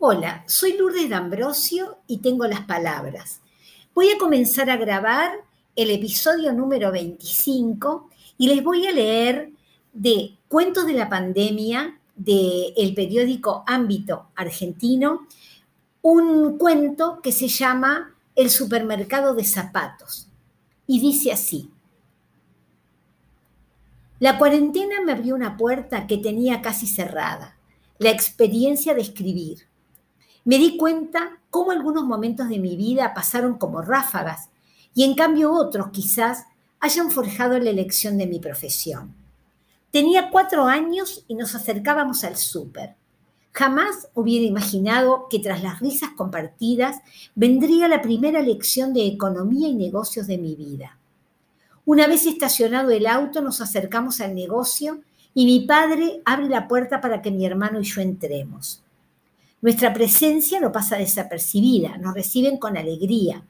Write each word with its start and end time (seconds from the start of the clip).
Hola, 0.00 0.44
soy 0.46 0.76
Lourdes 0.76 1.08
D'Ambrosio 1.08 1.98
y 2.08 2.18
tengo 2.18 2.46
las 2.46 2.62
palabras. 2.62 3.40
Voy 3.94 4.10
a 4.10 4.18
comenzar 4.18 4.68
a 4.68 4.76
grabar 4.76 5.32
el 5.76 5.90
episodio 5.90 6.52
número 6.52 6.90
25 6.90 8.10
y 8.36 8.48
les 8.48 8.62
voy 8.62 8.86
a 8.86 8.92
leer 8.92 9.50
de 9.92 10.36
Cuentos 10.48 10.86
de 10.86 10.94
la 10.94 11.08
Pandemia 11.08 12.00
del 12.16 12.92
periódico 12.94 13.62
Ámbito 13.66 14.26
Argentino, 14.34 15.26
un 16.02 16.58
cuento 16.58 17.20
que 17.22 17.32
se 17.32 17.46
llama 17.46 18.14
El 18.34 18.50
supermercado 18.50 19.34
de 19.34 19.44
zapatos. 19.44 20.28
Y 20.88 21.00
dice 21.00 21.32
así. 21.32 21.70
La 24.18 24.38
cuarentena 24.38 24.96
me 25.02 25.12
abrió 25.12 25.36
una 25.36 25.56
puerta 25.56 26.06
que 26.08 26.18
tenía 26.18 26.60
casi 26.62 26.88
cerrada, 26.88 27.56
la 27.98 28.10
experiencia 28.10 28.92
de 28.92 29.00
escribir. 29.00 29.68
Me 30.44 30.58
di 30.58 30.76
cuenta 30.76 31.38
cómo 31.48 31.70
algunos 31.70 32.04
momentos 32.04 32.48
de 32.50 32.58
mi 32.58 32.76
vida 32.76 33.14
pasaron 33.14 33.56
como 33.56 33.80
ráfagas 33.80 34.50
y 34.94 35.04
en 35.04 35.14
cambio 35.14 35.52
otros 35.52 35.88
quizás 35.88 36.44
hayan 36.80 37.10
forjado 37.10 37.58
la 37.58 37.70
elección 37.70 38.18
de 38.18 38.26
mi 38.26 38.38
profesión. 38.40 39.14
Tenía 39.90 40.30
cuatro 40.30 40.66
años 40.66 41.24
y 41.28 41.34
nos 41.34 41.54
acercábamos 41.54 42.24
al 42.24 42.36
súper. 42.36 42.94
Jamás 43.52 44.08
hubiera 44.14 44.44
imaginado 44.44 45.28
que 45.30 45.38
tras 45.38 45.62
las 45.62 45.80
risas 45.80 46.10
compartidas 46.10 46.98
vendría 47.34 47.88
la 47.88 48.02
primera 48.02 48.42
lección 48.42 48.92
de 48.92 49.06
economía 49.06 49.68
y 49.68 49.74
negocios 49.74 50.26
de 50.26 50.36
mi 50.36 50.56
vida. 50.56 50.98
Una 51.86 52.06
vez 52.06 52.26
estacionado 52.26 52.90
el 52.90 53.06
auto, 53.06 53.40
nos 53.40 53.60
acercamos 53.60 54.20
al 54.20 54.34
negocio 54.34 55.00
y 55.32 55.46
mi 55.46 55.66
padre 55.66 56.20
abre 56.24 56.48
la 56.48 56.68
puerta 56.68 57.00
para 57.00 57.22
que 57.22 57.30
mi 57.30 57.46
hermano 57.46 57.80
y 57.80 57.84
yo 57.84 58.00
entremos. 58.02 58.83
Nuestra 59.64 59.94
presencia 59.94 60.60
no 60.60 60.70
pasa 60.72 60.98
desapercibida, 60.98 61.96
nos 61.96 62.12
reciben 62.12 62.58
con 62.58 62.76
alegría, 62.76 63.46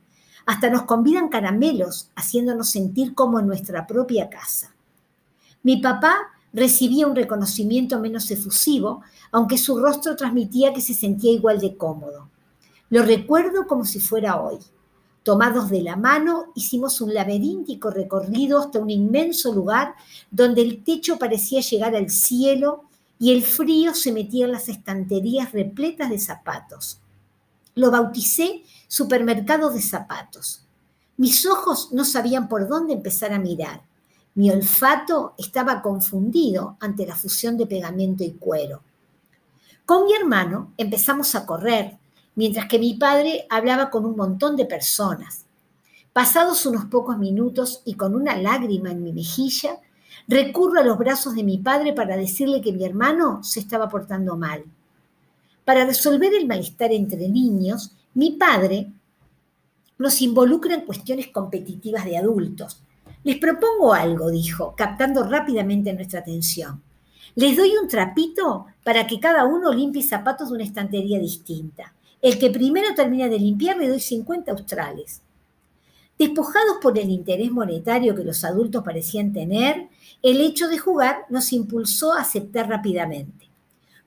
hasta 0.46 0.70
nos 0.70 0.84
convidan 0.84 1.28
caramelos, 1.28 2.08
haciéndonos 2.14 2.70
sentir 2.70 3.16
como 3.16 3.40
en 3.40 3.48
nuestra 3.48 3.84
propia 3.84 4.30
casa. 4.30 4.72
Mi 5.64 5.78
papá 5.78 6.14
recibía 6.52 7.08
un 7.08 7.16
reconocimiento 7.16 7.98
menos 7.98 8.30
efusivo, 8.30 9.02
aunque 9.32 9.58
su 9.58 9.76
rostro 9.76 10.14
transmitía 10.14 10.72
que 10.72 10.80
se 10.80 10.94
sentía 10.94 11.32
igual 11.32 11.58
de 11.58 11.76
cómodo. 11.76 12.30
Lo 12.90 13.02
recuerdo 13.02 13.66
como 13.66 13.84
si 13.84 13.98
fuera 13.98 14.40
hoy. 14.40 14.58
Tomados 15.24 15.68
de 15.68 15.82
la 15.82 15.96
mano, 15.96 16.52
hicimos 16.54 17.00
un 17.00 17.12
laberíntico 17.12 17.90
recorrido 17.90 18.60
hasta 18.60 18.78
un 18.78 18.90
inmenso 18.90 19.52
lugar 19.52 19.96
donde 20.30 20.62
el 20.62 20.84
techo 20.84 21.18
parecía 21.18 21.60
llegar 21.60 21.96
al 21.96 22.08
cielo 22.08 22.83
y 23.18 23.32
el 23.32 23.42
frío 23.42 23.94
se 23.94 24.12
metía 24.12 24.46
en 24.46 24.52
las 24.52 24.68
estanterías 24.68 25.52
repletas 25.52 26.10
de 26.10 26.18
zapatos. 26.18 27.00
Lo 27.74 27.90
bauticé 27.90 28.62
supermercado 28.88 29.70
de 29.70 29.80
zapatos. 29.80 30.64
Mis 31.16 31.46
ojos 31.46 31.90
no 31.92 32.04
sabían 32.04 32.48
por 32.48 32.68
dónde 32.68 32.94
empezar 32.94 33.32
a 33.32 33.38
mirar. 33.38 33.82
Mi 34.34 34.50
olfato 34.50 35.34
estaba 35.38 35.80
confundido 35.80 36.76
ante 36.80 37.06
la 37.06 37.14
fusión 37.14 37.56
de 37.56 37.66
pegamento 37.66 38.24
y 38.24 38.32
cuero. 38.32 38.82
Con 39.86 40.06
mi 40.06 40.14
hermano 40.14 40.72
empezamos 40.76 41.34
a 41.34 41.46
correr, 41.46 41.98
mientras 42.34 42.66
que 42.66 42.78
mi 42.78 42.94
padre 42.94 43.46
hablaba 43.48 43.90
con 43.90 44.04
un 44.04 44.16
montón 44.16 44.56
de 44.56 44.64
personas. 44.64 45.44
Pasados 46.12 46.66
unos 46.66 46.86
pocos 46.86 47.18
minutos 47.18 47.82
y 47.84 47.94
con 47.94 48.14
una 48.14 48.36
lágrima 48.36 48.90
en 48.90 49.02
mi 49.02 49.12
mejilla, 49.12 49.78
recurro 50.28 50.80
a 50.80 50.84
los 50.84 50.98
brazos 50.98 51.34
de 51.34 51.44
mi 51.44 51.58
padre 51.58 51.92
para 51.92 52.16
decirle 52.16 52.60
que 52.60 52.72
mi 52.72 52.84
hermano 52.84 53.42
se 53.42 53.60
estaba 53.60 53.88
portando 53.88 54.36
mal. 54.36 54.64
Para 55.64 55.84
resolver 55.84 56.34
el 56.34 56.46
malestar 56.46 56.92
entre 56.92 57.28
niños, 57.28 57.92
mi 58.14 58.32
padre 58.32 58.90
nos 59.98 60.20
involucra 60.22 60.74
en 60.74 60.82
cuestiones 60.82 61.28
competitivas 61.28 62.04
de 62.04 62.18
adultos. 62.18 62.82
Les 63.22 63.38
propongo 63.38 63.94
algo, 63.94 64.30
dijo, 64.30 64.74
captando 64.76 65.22
rápidamente 65.24 65.92
nuestra 65.92 66.20
atención. 66.20 66.82
Les 67.36 67.56
doy 67.56 67.72
un 67.76 67.88
trapito 67.88 68.66
para 68.84 69.06
que 69.06 69.18
cada 69.18 69.44
uno 69.44 69.72
limpie 69.72 70.02
zapatos 70.02 70.48
de 70.48 70.54
una 70.54 70.64
estantería 70.64 71.18
distinta. 71.18 71.94
El 72.20 72.38
que 72.38 72.50
primero 72.50 72.94
termina 72.94 73.28
de 73.28 73.38
limpiar 73.38 73.76
le 73.76 73.88
doy 73.88 74.00
50 74.00 74.52
australes. 74.52 75.22
Despojados 76.18 76.76
por 76.80 76.96
el 76.98 77.10
interés 77.10 77.50
monetario 77.50 78.14
que 78.14 78.24
los 78.24 78.44
adultos 78.44 78.84
parecían 78.84 79.32
tener, 79.32 79.88
el 80.24 80.40
hecho 80.40 80.68
de 80.68 80.78
jugar 80.78 81.26
nos 81.28 81.52
impulsó 81.52 82.14
a 82.14 82.22
aceptar 82.22 82.66
rápidamente. 82.66 83.50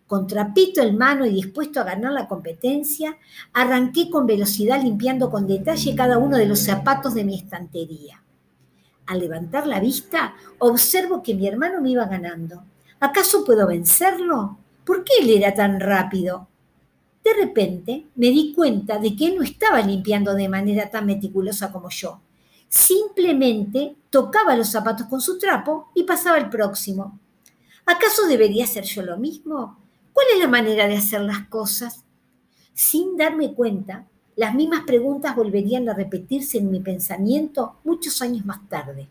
Con 0.07 0.25
trapito 0.25 0.81
en 0.81 0.97
mano 0.97 1.27
y 1.27 1.29
dispuesto 1.29 1.79
a 1.79 1.83
ganar 1.83 2.11
la 2.11 2.27
competencia, 2.27 3.15
arranqué 3.53 4.09
con 4.09 4.25
velocidad 4.25 4.81
limpiando 4.81 5.29
con 5.29 5.45
detalle 5.45 5.93
cada 5.93 6.17
uno 6.17 6.37
de 6.37 6.47
los 6.47 6.57
zapatos 6.57 7.13
de 7.13 7.23
mi 7.23 7.35
estantería. 7.35 8.23
Al 9.05 9.19
levantar 9.19 9.67
la 9.67 9.79
vista, 9.79 10.33
observo 10.57 11.21
que 11.21 11.35
mi 11.35 11.47
hermano 11.47 11.81
me 11.81 11.91
iba 11.91 12.05
ganando. 12.05 12.63
¿Acaso 12.99 13.45
puedo 13.45 13.67
vencerlo? 13.67 14.57
¿Por 14.83 15.03
qué 15.03 15.13
él 15.21 15.29
era 15.29 15.53
tan 15.53 15.79
rápido? 15.79 16.47
De 17.23 17.33
repente 17.35 18.07
me 18.15 18.29
di 18.29 18.53
cuenta 18.55 18.97
de 18.97 19.15
que 19.15 19.27
él 19.27 19.35
no 19.35 19.43
estaba 19.43 19.81
limpiando 19.81 20.33
de 20.33 20.49
manera 20.49 20.89
tan 20.89 21.05
meticulosa 21.05 21.71
como 21.71 21.91
yo. 21.91 22.19
Simplemente 22.69 23.95
tocaba 24.09 24.55
los 24.55 24.69
zapatos 24.69 25.07
con 25.07 25.21
su 25.21 25.37
trapo 25.37 25.91
y 25.95 26.03
pasaba 26.03 26.37
al 26.37 26.49
próximo. 26.49 27.19
¿Acaso 27.85 28.27
debería 28.27 28.65
hacer 28.65 28.83
yo 28.83 29.01
lo 29.01 29.17
mismo? 29.17 29.77
¿Cuál 30.13 30.27
es 30.33 30.39
la 30.39 30.47
manera 30.47 30.87
de 30.87 30.97
hacer 30.97 31.21
las 31.21 31.47
cosas? 31.47 32.03
Sin 32.73 33.15
darme 33.17 33.53
cuenta, 33.53 34.05
las 34.35 34.53
mismas 34.53 34.83
preguntas 34.83 35.35
volverían 35.35 35.87
a 35.89 35.93
repetirse 35.93 36.57
en 36.57 36.69
mi 36.69 36.79
pensamiento 36.79 37.77
muchos 37.83 38.21
años 38.21 38.45
más 38.45 38.67
tarde. 38.69 39.07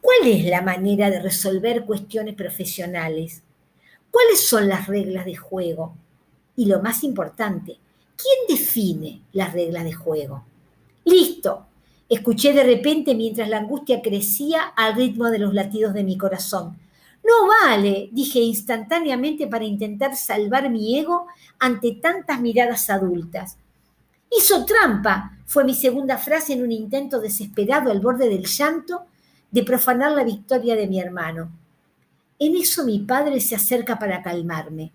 ¿Cuál 0.00 0.26
es 0.30 0.44
la 0.44 0.62
manera 0.62 1.10
de 1.10 1.20
resolver 1.20 1.84
cuestiones 1.84 2.34
profesionales? 2.34 3.42
¿Cuáles 4.10 4.46
son 4.46 4.68
las 4.68 4.86
reglas 4.86 5.24
de 5.24 5.36
juego? 5.36 5.94
Y 6.56 6.66
lo 6.66 6.80
más 6.80 7.02
importante, 7.04 7.78
¿quién 8.16 8.58
define 8.58 9.22
las 9.32 9.52
reglas 9.52 9.84
de 9.84 9.92
juego? 9.92 10.44
Listo, 11.04 11.66
escuché 12.08 12.52
de 12.52 12.64
repente 12.64 13.14
mientras 13.14 13.48
la 13.48 13.58
angustia 13.58 14.00
crecía 14.02 14.62
al 14.76 14.94
ritmo 14.94 15.26
de 15.26 15.38
los 15.38 15.54
latidos 15.54 15.94
de 15.94 16.04
mi 16.04 16.16
corazón. 16.16 16.76
No 17.24 17.48
vale, 17.48 18.08
dije 18.12 18.38
instantáneamente 18.38 19.48
para 19.48 19.64
intentar 19.64 20.16
salvar 20.16 20.70
mi 20.70 20.98
ego 20.98 21.26
ante 21.58 21.92
tantas 22.00 22.40
miradas 22.40 22.88
adultas. 22.88 23.56
Hizo 24.30 24.64
trampa, 24.64 25.36
fue 25.44 25.64
mi 25.64 25.74
segunda 25.74 26.18
frase 26.18 26.52
en 26.52 26.62
un 26.62 26.72
intento 26.72 27.20
desesperado 27.20 27.90
al 27.90 28.00
borde 28.00 28.28
del 28.28 28.44
llanto 28.44 29.02
de 29.50 29.64
profanar 29.64 30.12
la 30.12 30.24
victoria 30.24 30.76
de 30.76 30.86
mi 30.86 31.00
hermano. 31.00 31.50
En 32.38 32.54
eso 32.54 32.84
mi 32.84 33.00
padre 33.00 33.40
se 33.40 33.56
acerca 33.56 33.98
para 33.98 34.22
calmarme. 34.22 34.92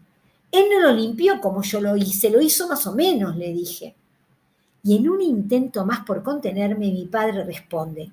Él 0.51 0.65
no 0.71 0.81
lo 0.81 0.93
limpió 0.93 1.41
como 1.41 1.63
yo 1.63 1.81
lo 1.81 1.97
hice, 1.97 2.29
lo 2.29 2.41
hizo 2.41 2.67
más 2.67 2.85
o 2.87 2.93
menos, 2.93 3.35
le 3.35 3.51
dije. 3.51 3.95
Y 4.83 4.97
en 4.97 5.09
un 5.09 5.21
intento 5.21 5.85
más 5.85 6.05
por 6.05 6.23
contenerme, 6.23 6.91
mi 6.91 7.05
padre 7.05 7.43
responde, 7.43 8.11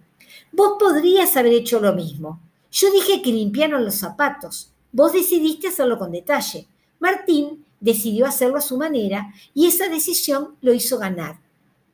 vos 0.52 0.76
podrías 0.78 1.36
haber 1.36 1.52
hecho 1.52 1.80
lo 1.80 1.94
mismo. 1.94 2.40
Yo 2.70 2.90
dije 2.92 3.22
que 3.22 3.32
limpiaron 3.32 3.84
los 3.84 3.94
zapatos. 3.94 4.70
Vos 4.92 5.12
decidiste 5.12 5.68
hacerlo 5.68 5.98
con 5.98 6.12
detalle. 6.12 6.66
Martín 7.00 7.64
decidió 7.80 8.26
hacerlo 8.26 8.58
a 8.58 8.62
su 8.62 8.76
manera 8.76 9.32
y 9.54 9.66
esa 9.66 9.88
decisión 9.88 10.56
lo 10.60 10.72
hizo 10.74 10.98
ganar. 10.98 11.38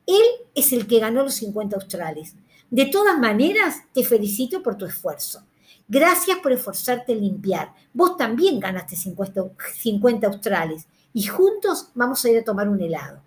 Él 0.05 0.23
es 0.53 0.73
el 0.73 0.87
que 0.87 0.99
ganó 0.99 1.23
los 1.23 1.35
50 1.35 1.75
australes. 1.75 2.35
De 2.69 2.85
todas 2.85 3.17
maneras, 3.17 3.83
te 3.93 4.03
felicito 4.03 4.61
por 4.61 4.75
tu 4.75 4.85
esfuerzo. 4.85 5.43
Gracias 5.87 6.39
por 6.39 6.51
esforzarte 6.51 7.13
en 7.13 7.21
limpiar. 7.21 7.73
Vos 7.93 8.17
también 8.17 8.59
ganaste 8.59 8.95
50, 8.95 10.27
australes 10.27 10.87
y 11.13 11.23
juntos 11.23 11.89
vamos 11.93 12.25
a 12.25 12.29
ir 12.29 12.39
a 12.39 12.43
tomar 12.43 12.67
un 12.67 12.81
helado. 12.81 13.21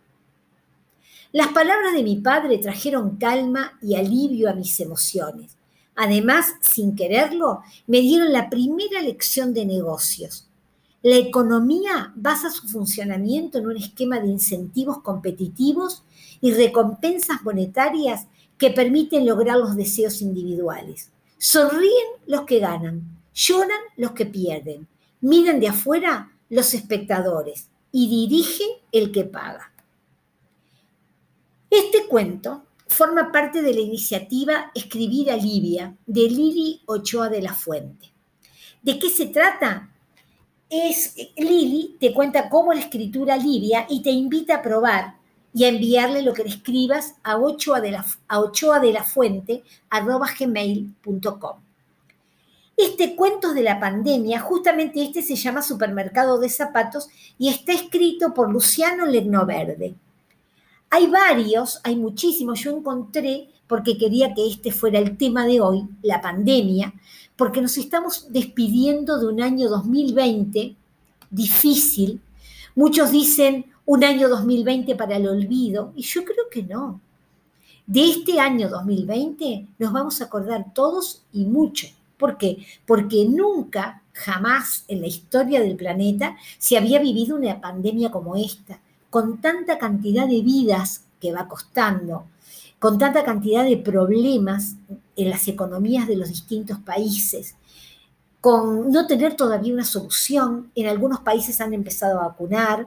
Las 1.30 1.48
palabras 1.48 1.92
de 1.92 2.02
mi 2.02 2.16
padre 2.16 2.56
trajeron 2.56 3.16
calma 3.16 3.78
y 3.82 3.96
alivio 3.96 4.48
a 4.48 4.54
mis 4.54 4.80
emociones. 4.80 5.56
Además, 5.94 6.54
sin 6.60 6.96
quererlo, 6.96 7.60
me 7.86 8.00
dieron 8.00 8.32
la 8.32 8.48
primera 8.48 9.02
lección 9.02 9.52
de 9.52 9.66
negocios. 9.66 10.48
La 11.02 11.16
economía 11.16 12.12
basa 12.16 12.50
su 12.50 12.66
funcionamiento 12.66 13.58
en 13.58 13.66
un 13.66 13.76
esquema 13.76 14.20
de 14.20 14.28
incentivos 14.28 15.02
competitivos 15.02 16.02
y 16.40 16.52
recompensas 16.52 17.42
monetarias 17.42 18.26
que 18.56 18.70
permiten 18.70 19.26
lograr 19.26 19.58
los 19.58 19.76
deseos 19.76 20.22
individuales. 20.22 21.10
Sonríen 21.36 22.06
los 22.26 22.42
que 22.42 22.58
ganan, 22.58 23.02
lloran 23.34 23.80
los 23.96 24.12
que 24.12 24.24
pierden, 24.24 24.88
miran 25.20 25.60
de 25.60 25.68
afuera 25.68 26.32
los 26.48 26.72
espectadores 26.72 27.68
y 27.92 28.08
dirige 28.08 28.64
el 28.92 29.12
que 29.12 29.24
paga. 29.24 29.72
Este 31.70 32.06
cuento 32.06 32.64
forma 32.86 33.30
parte 33.30 33.62
de 33.62 33.74
la 33.74 33.80
iniciativa 33.80 34.70
Escribir 34.74 35.30
a 35.30 35.36
Libia 35.36 35.96
de 36.06 36.22
Lili 36.22 36.82
Ochoa 36.86 37.28
de 37.28 37.42
la 37.42 37.54
Fuente. 37.54 38.12
¿De 38.82 38.98
qué 38.98 39.10
se 39.10 39.26
trata? 39.26 39.90
es 40.70 41.14
Lili 41.36 41.96
te 41.98 42.12
cuenta 42.12 42.48
cómo 42.48 42.74
la 42.74 42.80
escritura 42.80 43.34
alivia 43.34 43.86
y 43.88 44.02
te 44.02 44.10
invita 44.10 44.56
a 44.56 44.62
probar 44.62 45.16
y 45.54 45.64
a 45.64 45.68
enviarle 45.68 46.22
lo 46.22 46.34
que 46.34 46.44
le 46.44 46.50
escribas 46.50 47.14
a 47.22 47.38
ochoa 47.38 47.80
de 47.80 47.92
la, 47.92 48.04
a 48.28 48.40
ochoa 48.40 48.80
de 48.80 48.92
la 48.92 49.02
fuente 49.02 49.62
gmail.com. 50.38 51.56
Este 52.76 53.16
cuento 53.16 53.54
de 53.54 53.62
la 53.62 53.80
pandemia, 53.80 54.38
justamente 54.40 55.02
este 55.02 55.22
se 55.22 55.34
llama 55.34 55.62
Supermercado 55.62 56.38
de 56.38 56.48
Zapatos 56.48 57.08
y 57.38 57.48
está 57.48 57.72
escrito 57.72 58.34
por 58.34 58.52
Luciano 58.52 59.04
Legnoverde. 59.06 59.94
Hay 60.90 61.06
varios, 61.06 61.80
hay 61.84 61.96
muchísimos, 61.96 62.60
yo 62.60 62.76
encontré 62.76 63.48
porque 63.66 63.98
quería 63.98 64.32
que 64.32 64.46
este 64.46 64.72
fuera 64.72 64.98
el 64.98 65.18
tema 65.18 65.46
de 65.46 65.60
hoy, 65.60 65.86
la 66.02 66.22
pandemia, 66.22 66.94
porque 67.36 67.60
nos 67.60 67.76
estamos 67.76 68.32
despidiendo 68.32 69.18
de 69.18 69.26
un 69.26 69.42
año 69.42 69.68
2020 69.68 70.74
difícil. 71.30 72.20
Muchos 72.74 73.10
dicen 73.10 73.66
un 73.84 74.02
año 74.02 74.28
2020 74.30 74.94
para 74.96 75.16
el 75.16 75.28
olvido, 75.28 75.92
y 75.94 76.02
yo 76.02 76.24
creo 76.24 76.48
que 76.50 76.62
no. 76.62 77.00
De 77.86 78.04
este 78.04 78.40
año 78.40 78.68
2020 78.68 79.66
nos 79.78 79.92
vamos 79.92 80.20
a 80.20 80.24
acordar 80.24 80.72
todos 80.72 81.22
y 81.32 81.44
mucho. 81.44 81.86
¿Por 82.16 82.38
qué? 82.38 82.64
Porque 82.86 83.26
nunca, 83.26 84.02
jamás 84.12 84.84
en 84.88 85.02
la 85.02 85.06
historia 85.06 85.60
del 85.60 85.76
planeta 85.76 86.36
se 86.58 86.76
había 86.76 86.98
vivido 86.98 87.36
una 87.36 87.60
pandemia 87.60 88.10
como 88.10 88.36
esta 88.36 88.80
con 89.10 89.40
tanta 89.40 89.78
cantidad 89.78 90.26
de 90.26 90.42
vidas 90.42 91.04
que 91.20 91.32
va 91.32 91.48
costando, 91.48 92.26
con 92.78 92.98
tanta 92.98 93.24
cantidad 93.24 93.64
de 93.64 93.76
problemas 93.76 94.76
en 95.16 95.30
las 95.30 95.48
economías 95.48 96.06
de 96.06 96.16
los 96.16 96.28
distintos 96.28 96.78
países, 96.78 97.56
con 98.40 98.90
no 98.92 99.06
tener 99.06 99.34
todavía 99.34 99.74
una 99.74 99.84
solución. 99.84 100.70
En 100.74 100.86
algunos 100.86 101.20
países 101.20 101.60
han 101.60 101.74
empezado 101.74 102.20
a 102.20 102.28
vacunar, 102.28 102.86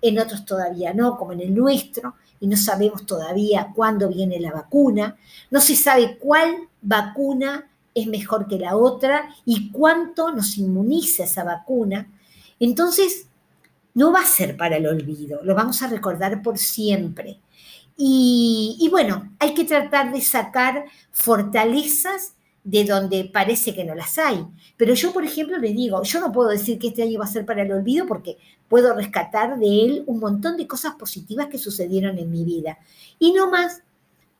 en 0.00 0.18
otros 0.18 0.44
todavía 0.44 0.94
no, 0.94 1.16
como 1.16 1.32
en 1.32 1.40
el 1.40 1.54
nuestro, 1.54 2.14
y 2.40 2.46
no 2.46 2.56
sabemos 2.56 3.06
todavía 3.06 3.72
cuándo 3.74 4.08
viene 4.08 4.40
la 4.40 4.52
vacuna. 4.52 5.16
No 5.50 5.60
se 5.60 5.76
sabe 5.76 6.18
cuál 6.18 6.68
vacuna 6.80 7.68
es 7.94 8.06
mejor 8.06 8.48
que 8.48 8.58
la 8.58 8.76
otra 8.76 9.28
y 9.44 9.70
cuánto 9.70 10.32
nos 10.32 10.56
inmuniza 10.58 11.24
esa 11.24 11.44
vacuna. 11.44 12.08
Entonces, 12.58 13.26
no 13.94 14.12
va 14.12 14.20
a 14.20 14.26
ser 14.26 14.56
para 14.56 14.76
el 14.76 14.86
olvido, 14.86 15.40
lo 15.42 15.54
vamos 15.54 15.82
a 15.82 15.88
recordar 15.88 16.42
por 16.42 16.58
siempre. 16.58 17.40
Y, 17.96 18.88
bueno, 18.90 19.32
hay 19.38 19.54
que 19.54 19.64
tratar 19.64 20.12
de 20.12 20.20
sacar 20.20 20.86
fortalezas 21.10 22.34
de 22.64 22.84
donde 22.84 23.24
parece 23.24 23.74
que 23.74 23.84
no 23.84 23.94
las 23.94 24.18
hay. 24.18 24.44
Pero 24.76 24.94
yo, 24.94 25.12
por 25.12 25.24
ejemplo, 25.24 25.58
le 25.58 25.72
digo, 25.72 26.02
yo 26.02 26.20
no 26.20 26.32
puedo 26.32 26.48
decir 26.48 26.78
que 26.78 26.88
este 26.88 27.02
año 27.02 27.18
va 27.18 27.26
a 27.26 27.28
ser 27.28 27.44
para 27.44 27.62
el 27.62 27.72
olvido 27.72 28.06
porque 28.06 28.38
puedo 28.68 28.94
rescatar 28.94 29.58
de 29.58 29.84
él 29.84 30.04
un 30.06 30.20
montón 30.20 30.56
de 30.56 30.66
cosas 30.66 30.94
positivas 30.94 31.48
que 31.48 31.58
sucedieron 31.58 32.18
en 32.18 32.30
mi 32.30 32.44
vida. 32.44 32.78
Y 33.18 33.32
no 33.32 33.50
más 33.50 33.82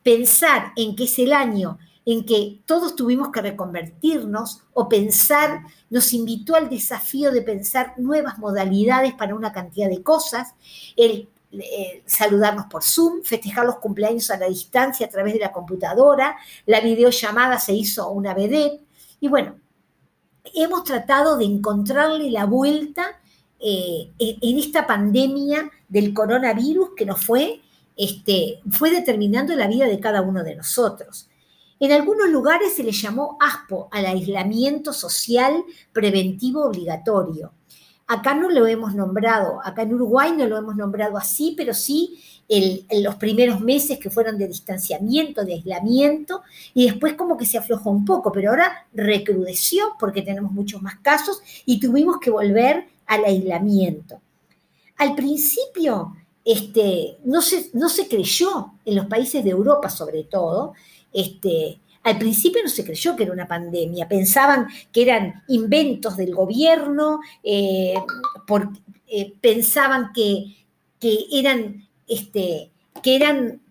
pensar 0.01 0.73
en 0.75 0.95
que 0.95 1.05
es 1.05 1.19
el 1.19 1.31
año 1.31 1.77
en 2.05 2.25
que 2.25 2.61
todos 2.65 2.95
tuvimos 2.95 3.29
que 3.29 3.41
reconvertirnos 3.41 4.61
o 4.73 4.89
pensar, 4.89 5.61
nos 5.89 6.13
invitó 6.13 6.55
al 6.55 6.69
desafío 6.69 7.31
de 7.31 7.41
pensar 7.41 7.93
nuevas 7.97 8.37
modalidades 8.37 9.13
para 9.13 9.35
una 9.35 9.53
cantidad 9.53 9.89
de 9.89 10.03
cosas, 10.03 10.53
el, 10.97 11.29
saludarnos 12.05 12.65
por 12.65 12.83
Zoom, 12.83 13.21
festejar 13.23 13.65
los 13.65 13.77
cumpleaños 13.77 14.29
a 14.31 14.37
la 14.37 14.47
distancia 14.47 15.05
a 15.05 15.09
través 15.09 15.33
de 15.33 15.39
la 15.39 15.51
computadora, 15.51 16.35
la 16.65 16.81
videollamada 16.81 17.59
se 17.59 17.73
hizo 17.73 18.09
una 18.09 18.33
vedette, 18.33 18.81
y 19.19 19.27
bueno, 19.27 19.55
hemos 20.53 20.83
tratado 20.83 21.37
de 21.37 21.45
encontrarle 21.45 22.29
la 22.31 22.45
vuelta 22.45 23.19
eh, 23.59 24.11
en 24.19 24.59
esta 24.59 24.85
pandemia 24.85 25.71
del 25.87 26.13
coronavirus 26.13 26.89
que 26.97 27.05
nos 27.05 27.23
fue, 27.23 27.61
este, 27.95 28.59
fue 28.69 28.89
determinando 28.89 29.55
la 29.55 29.67
vida 29.67 29.85
de 29.85 29.99
cada 29.99 30.21
uno 30.21 30.43
de 30.43 30.55
nosotros. 30.55 31.29
En 31.83 31.91
algunos 31.91 32.29
lugares 32.29 32.75
se 32.75 32.83
le 32.83 32.93
llamó 32.93 33.37
ASPO 33.41 33.89
al 33.91 34.05
aislamiento 34.05 34.93
social 34.93 35.65
preventivo 35.91 36.63
obligatorio. 36.63 37.51
Acá 38.07 38.33
no 38.33 38.49
lo 38.49 38.65
hemos 38.67 38.95
nombrado, 38.95 39.59
acá 39.65 39.81
en 39.81 39.93
Uruguay 39.93 40.31
no 40.31 40.47
lo 40.47 40.57
hemos 40.57 40.77
nombrado 40.77 41.17
así, 41.17 41.55
pero 41.57 41.73
sí 41.73 42.23
en 42.47 43.03
los 43.03 43.15
primeros 43.15 43.59
meses 43.59 43.99
que 43.99 44.09
fueron 44.09 44.37
de 44.37 44.47
distanciamiento, 44.47 45.43
de 45.43 45.55
aislamiento, 45.55 46.43
y 46.73 46.85
después 46.85 47.15
como 47.15 47.35
que 47.35 47.45
se 47.45 47.57
aflojó 47.57 47.89
un 47.89 48.05
poco, 48.05 48.31
pero 48.31 48.51
ahora 48.51 48.87
recrudeció 48.93 49.97
porque 49.99 50.21
tenemos 50.21 50.53
muchos 50.53 50.81
más 50.81 50.99
casos 50.99 51.41
y 51.65 51.81
tuvimos 51.81 52.17
que 52.21 52.31
volver 52.31 52.87
al 53.07 53.25
aislamiento. 53.25 54.21
Al 54.95 55.15
principio 55.15 56.15
este, 56.45 57.17
no, 57.25 57.41
se, 57.41 57.69
no 57.73 57.89
se 57.89 58.07
creyó, 58.07 58.71
en 58.85 58.95
los 58.95 59.05
países 59.07 59.43
de 59.43 59.49
Europa 59.49 59.89
sobre 59.89 60.23
todo, 60.23 60.73
este, 61.13 61.79
al 62.03 62.17
principio 62.17 62.61
no 62.63 62.69
se 62.69 62.83
creyó 62.83 63.15
que 63.15 63.23
era 63.23 63.31
una 63.31 63.47
pandemia, 63.47 64.07
pensaban 64.07 64.67
que 64.91 65.03
eran 65.03 65.43
inventos 65.47 66.17
del 66.17 66.35
gobierno, 66.35 67.19
eh, 67.43 67.93
eh, 69.07 69.33
pensaban 69.39 70.11
que, 70.13 70.55
eran, 71.01 71.87
este, 72.07 72.71
que 73.01 73.15
eran 73.15 73.61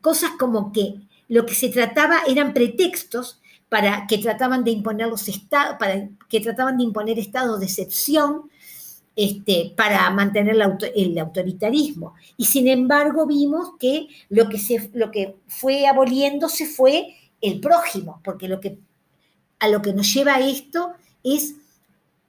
cosas 0.00 0.30
como 0.38 0.72
que 0.72 0.94
lo 1.28 1.46
que 1.46 1.54
se 1.54 1.68
trataba 1.68 2.20
eran 2.26 2.54
pretextos 2.54 3.40
para 3.68 4.06
que 4.06 4.18
trataban 4.18 4.64
de 4.64 4.72
imponer 4.72 5.06
los 5.06 5.28
estados, 5.28 5.76
para 5.78 6.08
que 6.28 6.40
trataban 6.40 6.76
de 6.76 6.84
imponer 6.84 7.18
estados 7.18 7.60
de 7.60 7.66
excepción 7.66 8.50
este, 9.16 9.72
para 9.76 10.08
mantener 10.10 10.56
el 10.94 11.18
autoritarismo. 11.18 12.14
Y 12.36 12.46
sin 12.46 12.68
embargo 12.68 13.26
vimos 13.26 13.70
que 13.78 14.08
lo 14.28 14.48
que, 14.48 14.58
se, 14.58 14.90
lo 14.94 15.10
que 15.10 15.36
fue 15.46 15.86
aboliéndose 15.86 16.66
fue 16.66 17.14
el 17.40 17.60
prójimo, 17.60 18.20
porque 18.24 18.48
lo 18.48 18.60
que, 18.60 18.78
a 19.58 19.68
lo 19.68 19.82
que 19.82 19.92
nos 19.92 20.12
lleva 20.12 20.40
esto 20.40 20.92
es 21.22 21.54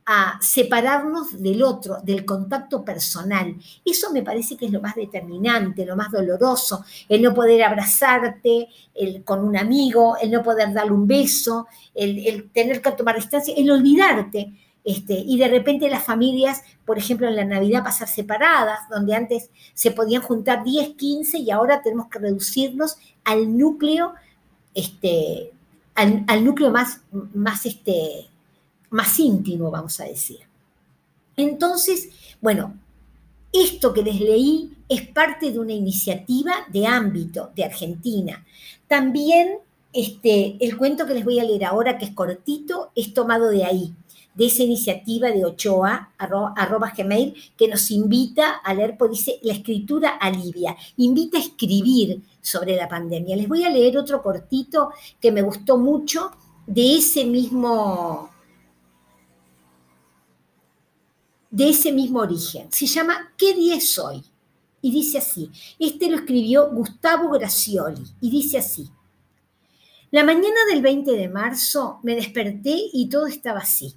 a 0.06 0.40
separarnos 0.42 1.42
del 1.42 1.62
otro, 1.64 1.98
del 2.04 2.26
contacto 2.26 2.84
personal. 2.84 3.56
Eso 3.86 4.12
me 4.12 4.24
parece 4.24 4.58
que 4.58 4.66
es 4.66 4.72
lo 4.72 4.82
más 4.82 4.96
determinante, 4.96 5.86
lo 5.86 5.96
más 5.96 6.12
doloroso, 6.12 6.84
el 7.08 7.22
no 7.22 7.34
poder 7.34 7.64
abrazarte 7.64 8.68
el, 8.96 9.24
con 9.24 9.46
un 9.46 9.56
amigo, 9.56 10.18
el 10.22 10.32
no 10.32 10.42
poder 10.42 10.74
darle 10.74 10.92
un 10.92 11.08
beso, 11.08 11.68
el, 11.94 12.26
el 12.26 12.50
tener 12.50 12.82
que 12.82 12.92
tomar 12.92 13.16
distancia, 13.16 13.54
el 13.56 13.70
olvidarte. 13.70 14.52
Este, 14.84 15.14
y 15.14 15.38
de 15.38 15.48
repente 15.48 15.90
las 15.90 16.04
familias, 16.04 16.64
por 16.86 16.98
ejemplo, 16.98 17.28
en 17.28 17.36
la 17.36 17.46
Navidad 17.46 17.84
pasar 17.84 18.08
separadas, 18.08 18.90
donde 18.90 19.14
antes 19.14 19.50
se 19.74 19.92
podían 19.92 20.24
juntar 20.24 20.64
10, 20.64 20.96
15 20.96 21.38
y 21.38 21.52
ahora 21.52 21.84
tenemos 21.84 22.08
que 22.08 22.20
reducirnos 22.20 22.98
al 23.24 23.58
núcleo, 23.58 24.14
este, 24.74 25.52
al, 25.94 26.44
núcleo 26.44 26.72
más, 26.72 27.02
más, 27.12 27.66
este, 27.68 28.28
más 28.90 29.20
íntimo, 29.20 29.70
vamos 29.70 30.00
a 30.00 30.06
decir. 30.06 30.40
Entonces, 31.38 32.10
bueno, 32.42 32.74
esto 33.54 33.94
que 33.94 34.02
les 34.02 34.20
leí 34.20 34.76
es 34.90 35.08
parte 35.08 35.52
de 35.52 35.60
una 35.60 35.74
iniciativa 35.74 36.54
de 36.70 36.88
ámbito 36.88 37.52
de 37.56 37.66
Argentina. 37.66 38.44
También 38.88 39.60
este, 39.94 40.58
el 40.60 40.76
cuento 40.76 41.06
que 41.06 41.14
les 41.14 41.24
voy 41.24 41.40
a 41.40 41.44
leer 41.44 41.66
ahora, 41.66 42.00
que 42.00 42.06
es 42.06 42.12
cortito, 42.12 42.92
es 42.96 43.14
tomado 43.14 43.50
de 43.50 43.64
ahí 43.64 43.94
de 44.34 44.46
esa 44.46 44.64
iniciativa 44.64 45.30
de 45.30 45.46
Ochoa, 45.46 46.14
arroba, 46.18 46.94
gmail, 46.96 47.36
que 47.58 47.68
nos 47.68 47.92
invita 47.92 48.56
a 48.64 48.74
leer, 48.74 48.96
pues 48.98 49.12
dice, 49.12 49.40
la 49.44 49.54
escritura 49.54 50.12
alivia, 50.12 50.76
invita 50.98 51.38
a 51.38 51.42
escribir 51.42 52.22
sobre 52.42 52.76
la 52.76 52.88
pandemia. 52.88 53.36
Les 53.36 53.48
voy 53.48 53.64
a 53.66 53.70
leer 53.70 53.98
otro 53.98 54.22
cortito 54.22 54.92
que 55.20 55.32
me 55.32 55.42
gustó 55.42 55.78
mucho 55.78 56.32
de 56.66 56.98
ese 56.98 57.26
mismo, 57.26 58.30
de 61.50 61.70
ese 61.70 61.92
mismo 61.92 62.20
origen. 62.20 62.72
Se 62.72 62.86
llama 62.86 63.34
¿Qué 63.38 63.54
día 63.54 63.76
es 63.76 64.00
hoy? 64.00 64.24
Y 64.82 64.92
dice 64.92 65.20
así, 65.20 65.52
este 65.78 66.10
lo 66.10 66.16
escribió 66.16 66.72
Gustavo 66.72 67.30
Gracioli, 67.30 68.04
y 68.22 68.32
dice 68.32 68.58
así, 68.58 68.90
la 70.10 70.24
mañana 70.24 70.66
del 70.72 70.82
20 70.82 71.12
de 71.12 71.30
marzo 71.30 72.00
me 72.02 72.16
desperté 72.16 72.76
y 72.92 73.08
todo 73.08 73.28
estaba 73.28 73.60
así 73.60 73.96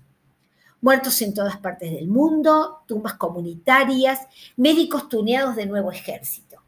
muertos 0.85 1.23
en 1.23 1.33
todas 1.33 1.57
partes 1.57 1.91
del 1.93 2.09
mundo, 2.09 2.83
tumbas 2.87 3.15
comunitarias, 3.15 4.21
médicos 4.59 5.09
tuneados 5.09 5.57
de 5.57 5.65
nuevo 5.65 5.91
ejército. 5.91 6.59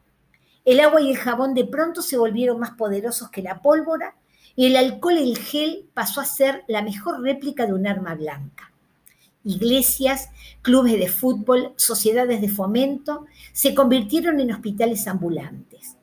El 0.65 0.79
agua 0.79 1.01
y 1.01 1.11
el 1.11 1.17
jabón 1.17 1.53
de 1.53 1.65
pronto 1.65 2.01
se 2.01 2.17
volvieron 2.17 2.59
más 2.59 2.71
poderosos 2.71 3.29
que 3.29 3.43
la 3.43 3.61
pólvora 3.61 4.15
y 4.55 4.65
el 4.65 4.75
alcohol 4.75 5.19
y 5.19 5.29
el 5.31 5.37
gel 5.37 5.87
pasó 5.93 6.19
a 6.19 6.25
ser 6.25 6.63
la 6.67 6.81
mejor 6.81 7.21
réplica 7.21 7.67
de 7.67 7.73
un 7.73 7.85
arma 7.85 8.15
blanca. 8.15 8.71
Iglesias, 9.43 10.29
clubes 10.63 10.97
de 10.97 11.09
fútbol, 11.09 11.73
sociedades 11.75 12.41
de 12.41 12.49
fomento 12.49 13.27
se 13.53 13.75
convirtieron 13.75 14.39
en 14.39 14.51
hospitales 14.51 15.07
ambulantes. 15.07 15.95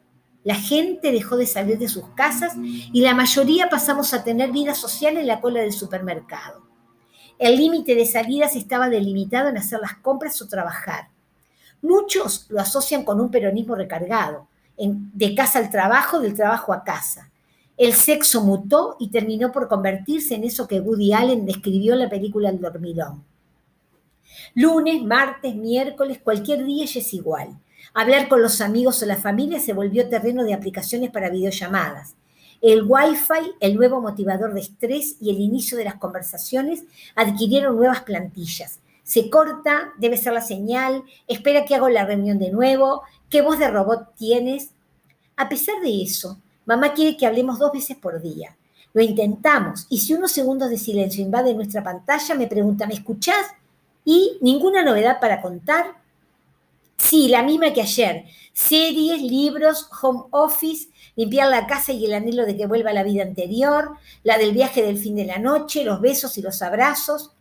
La 0.44 0.54
gente 0.54 1.10
dejó 1.10 1.36
de 1.36 1.46
salir 1.46 1.78
de 1.78 1.88
sus 1.88 2.04
casas 2.14 2.52
y 2.62 3.00
la 3.00 3.12
mayoría 3.12 3.68
pasamos 3.68 4.14
a 4.14 4.22
tener 4.22 4.52
vida 4.52 4.76
social 4.76 5.16
en 5.16 5.26
la 5.26 5.40
cola 5.40 5.62
del 5.62 5.72
supermercado. 5.72 6.63
El 7.38 7.56
límite 7.56 7.94
de 7.94 8.06
salidas 8.06 8.54
estaba 8.56 8.88
delimitado 8.88 9.48
en 9.48 9.58
hacer 9.58 9.80
las 9.80 9.94
compras 9.94 10.40
o 10.40 10.48
trabajar. 10.48 11.08
Muchos 11.82 12.46
lo 12.48 12.60
asocian 12.60 13.04
con 13.04 13.20
un 13.20 13.30
peronismo 13.30 13.74
recargado, 13.74 14.48
de 14.76 15.34
casa 15.34 15.58
al 15.58 15.70
trabajo, 15.70 16.20
del 16.20 16.34
trabajo 16.34 16.72
a 16.72 16.84
casa. 16.84 17.30
El 17.76 17.92
sexo 17.92 18.42
mutó 18.42 18.96
y 19.00 19.10
terminó 19.10 19.50
por 19.50 19.68
convertirse 19.68 20.34
en 20.36 20.44
eso 20.44 20.68
que 20.68 20.80
Woody 20.80 21.12
Allen 21.12 21.44
describió 21.44 21.94
en 21.94 22.00
la 22.00 22.08
película 22.08 22.48
El 22.48 22.60
dormilón. 22.60 23.24
Lunes, 24.54 25.02
martes, 25.02 25.54
miércoles, 25.54 26.20
cualquier 26.22 26.64
día 26.64 26.86
ya 26.86 27.00
es 27.00 27.12
igual. 27.14 27.58
Hablar 27.92 28.28
con 28.28 28.40
los 28.42 28.60
amigos 28.60 29.02
o 29.02 29.06
la 29.06 29.16
familia 29.16 29.58
se 29.58 29.72
volvió 29.72 30.08
terreno 30.08 30.44
de 30.44 30.54
aplicaciones 30.54 31.10
para 31.10 31.30
videollamadas. 31.30 32.14
El 32.64 32.84
Wi-Fi, 32.88 33.56
el 33.60 33.76
nuevo 33.76 34.00
motivador 34.00 34.54
de 34.54 34.60
estrés 34.60 35.16
y 35.20 35.28
el 35.28 35.38
inicio 35.38 35.76
de 35.76 35.84
las 35.84 35.96
conversaciones 35.96 36.84
adquirieron 37.14 37.76
nuevas 37.76 38.04
plantillas. 38.04 38.78
Se 39.02 39.28
corta, 39.28 39.92
debe 39.98 40.16
ser 40.16 40.32
la 40.32 40.40
señal, 40.40 41.02
espera 41.28 41.66
que 41.66 41.74
hago 41.74 41.90
la 41.90 42.06
reunión 42.06 42.38
de 42.38 42.50
nuevo, 42.50 43.02
qué 43.28 43.42
voz 43.42 43.58
de 43.58 43.70
robot 43.70 44.14
tienes. 44.16 44.70
A 45.36 45.50
pesar 45.50 45.74
de 45.82 46.02
eso, 46.02 46.38
mamá 46.64 46.94
quiere 46.94 47.18
que 47.18 47.26
hablemos 47.26 47.58
dos 47.58 47.70
veces 47.70 47.98
por 47.98 48.22
día. 48.22 48.56
Lo 48.94 49.02
intentamos 49.02 49.86
y 49.90 49.98
si 49.98 50.14
unos 50.14 50.32
segundos 50.32 50.70
de 50.70 50.78
silencio 50.78 51.22
invade 51.22 51.52
nuestra 51.52 51.82
pantalla, 51.82 52.34
me 52.34 52.46
pregunta, 52.46 52.86
¿me 52.86 52.94
escuchás? 52.94 53.44
Y 54.06 54.38
ninguna 54.40 54.82
novedad 54.82 55.20
para 55.20 55.42
contar. 55.42 56.02
Sí, 56.96 57.28
la 57.28 57.42
misma 57.42 57.72
que 57.72 57.82
ayer. 57.82 58.24
Series, 58.52 59.20
libros, 59.20 59.88
home 60.00 60.24
office, 60.30 60.88
limpiar 61.16 61.48
la 61.48 61.66
casa 61.66 61.92
y 61.92 62.04
el 62.04 62.14
anhelo 62.14 62.46
de 62.46 62.56
que 62.56 62.66
vuelva 62.66 62.90
a 62.90 62.94
la 62.94 63.02
vida 63.02 63.22
anterior, 63.22 63.92
la 64.22 64.38
del 64.38 64.52
viaje 64.52 64.82
del 64.82 64.98
fin 64.98 65.16
de 65.16 65.24
la 65.24 65.38
noche, 65.38 65.84
los 65.84 66.00
besos 66.00 66.38
y 66.38 66.42
los 66.42 66.62
abrazos. 66.62 67.32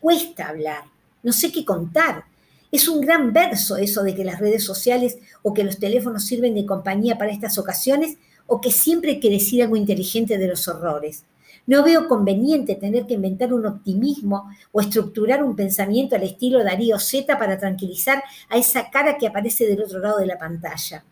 Cuesta 0.00 0.48
hablar, 0.48 0.84
no 1.22 1.32
sé 1.32 1.50
qué 1.50 1.64
contar. 1.64 2.24
Es 2.70 2.88
un 2.88 3.00
gran 3.00 3.32
verso 3.32 3.76
eso 3.76 4.02
de 4.02 4.14
que 4.14 4.24
las 4.24 4.40
redes 4.40 4.64
sociales 4.64 5.18
o 5.42 5.54
que 5.54 5.64
los 5.64 5.78
teléfonos 5.78 6.24
sirven 6.24 6.54
de 6.54 6.66
compañía 6.66 7.16
para 7.16 7.32
estas 7.32 7.58
ocasiones 7.58 8.18
o 8.46 8.60
que 8.60 8.70
siempre 8.70 9.12
hay 9.12 9.20
que 9.20 9.30
decir 9.30 9.62
algo 9.62 9.76
inteligente 9.76 10.38
de 10.38 10.48
los 10.48 10.68
horrores. 10.68 11.24
No 11.66 11.82
veo 11.82 12.06
conveniente 12.06 12.76
tener 12.76 13.06
que 13.06 13.14
inventar 13.14 13.52
un 13.52 13.66
optimismo 13.66 14.50
o 14.70 14.80
estructurar 14.80 15.42
un 15.42 15.56
pensamiento 15.56 16.14
al 16.14 16.22
estilo 16.22 16.62
Darío 16.62 16.98
Z 16.98 17.36
para 17.38 17.58
tranquilizar 17.58 18.22
a 18.48 18.56
esa 18.56 18.88
cara 18.90 19.18
que 19.18 19.26
aparece 19.26 19.66
del 19.66 19.82
otro 19.82 19.98
lado 19.98 20.18
de 20.18 20.26
la 20.26 20.38
pantalla. 20.38 21.04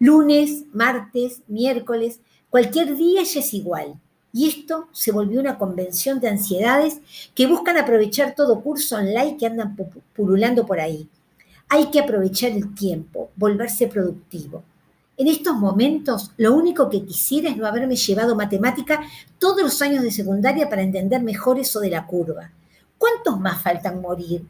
Lunes, 0.00 0.64
martes, 0.72 1.42
miércoles, 1.46 2.20
cualquier 2.50 2.96
día 2.96 3.22
ya 3.22 3.40
es 3.40 3.54
igual. 3.54 3.94
Y 4.32 4.48
esto 4.48 4.88
se 4.92 5.12
volvió 5.12 5.40
una 5.40 5.58
convención 5.58 6.20
de 6.20 6.28
ansiedades 6.28 7.00
que 7.34 7.46
buscan 7.46 7.78
aprovechar 7.78 8.34
todo 8.34 8.60
curso 8.60 8.96
online 8.96 9.36
que 9.38 9.46
andan 9.46 9.76
pululando 10.14 10.66
por 10.66 10.80
ahí. 10.80 11.08
Hay 11.68 11.86
que 11.86 12.00
aprovechar 12.00 12.50
el 12.50 12.74
tiempo, 12.74 13.30
volverse 13.36 13.86
productivo. 13.88 14.62
En 15.18 15.26
estos 15.26 15.56
momentos, 15.56 16.30
lo 16.36 16.54
único 16.54 16.88
que 16.88 17.04
quisiera 17.04 17.50
es 17.50 17.56
no 17.56 17.66
haberme 17.66 17.96
llevado 17.96 18.36
matemática 18.36 19.02
todos 19.40 19.60
los 19.62 19.82
años 19.82 20.04
de 20.04 20.12
secundaria 20.12 20.70
para 20.70 20.82
entender 20.82 21.20
mejor 21.20 21.58
eso 21.58 21.80
de 21.80 21.90
la 21.90 22.06
curva. 22.06 22.52
¿Cuántos 22.96 23.40
más 23.40 23.60
faltan 23.60 24.00
morir? 24.00 24.46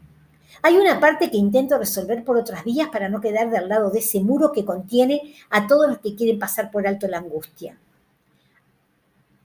Hay 0.61 0.77
una 0.77 0.99
parte 0.99 1.31
que 1.31 1.37
intento 1.37 1.75
resolver 1.79 2.23
por 2.23 2.37
otras 2.37 2.63
vías 2.63 2.89
para 2.89 3.09
no 3.09 3.19
quedar 3.19 3.49
del 3.49 3.67
lado 3.67 3.89
de 3.89 3.97
ese 3.97 4.19
muro 4.19 4.51
que 4.51 4.63
contiene 4.63 5.33
a 5.49 5.65
todos 5.65 5.87
los 5.87 5.97
que 5.99 6.13
quieren 6.13 6.37
pasar 6.37 6.69
por 6.69 6.85
alto 6.85 7.07
la 7.07 7.17
angustia. 7.17 7.75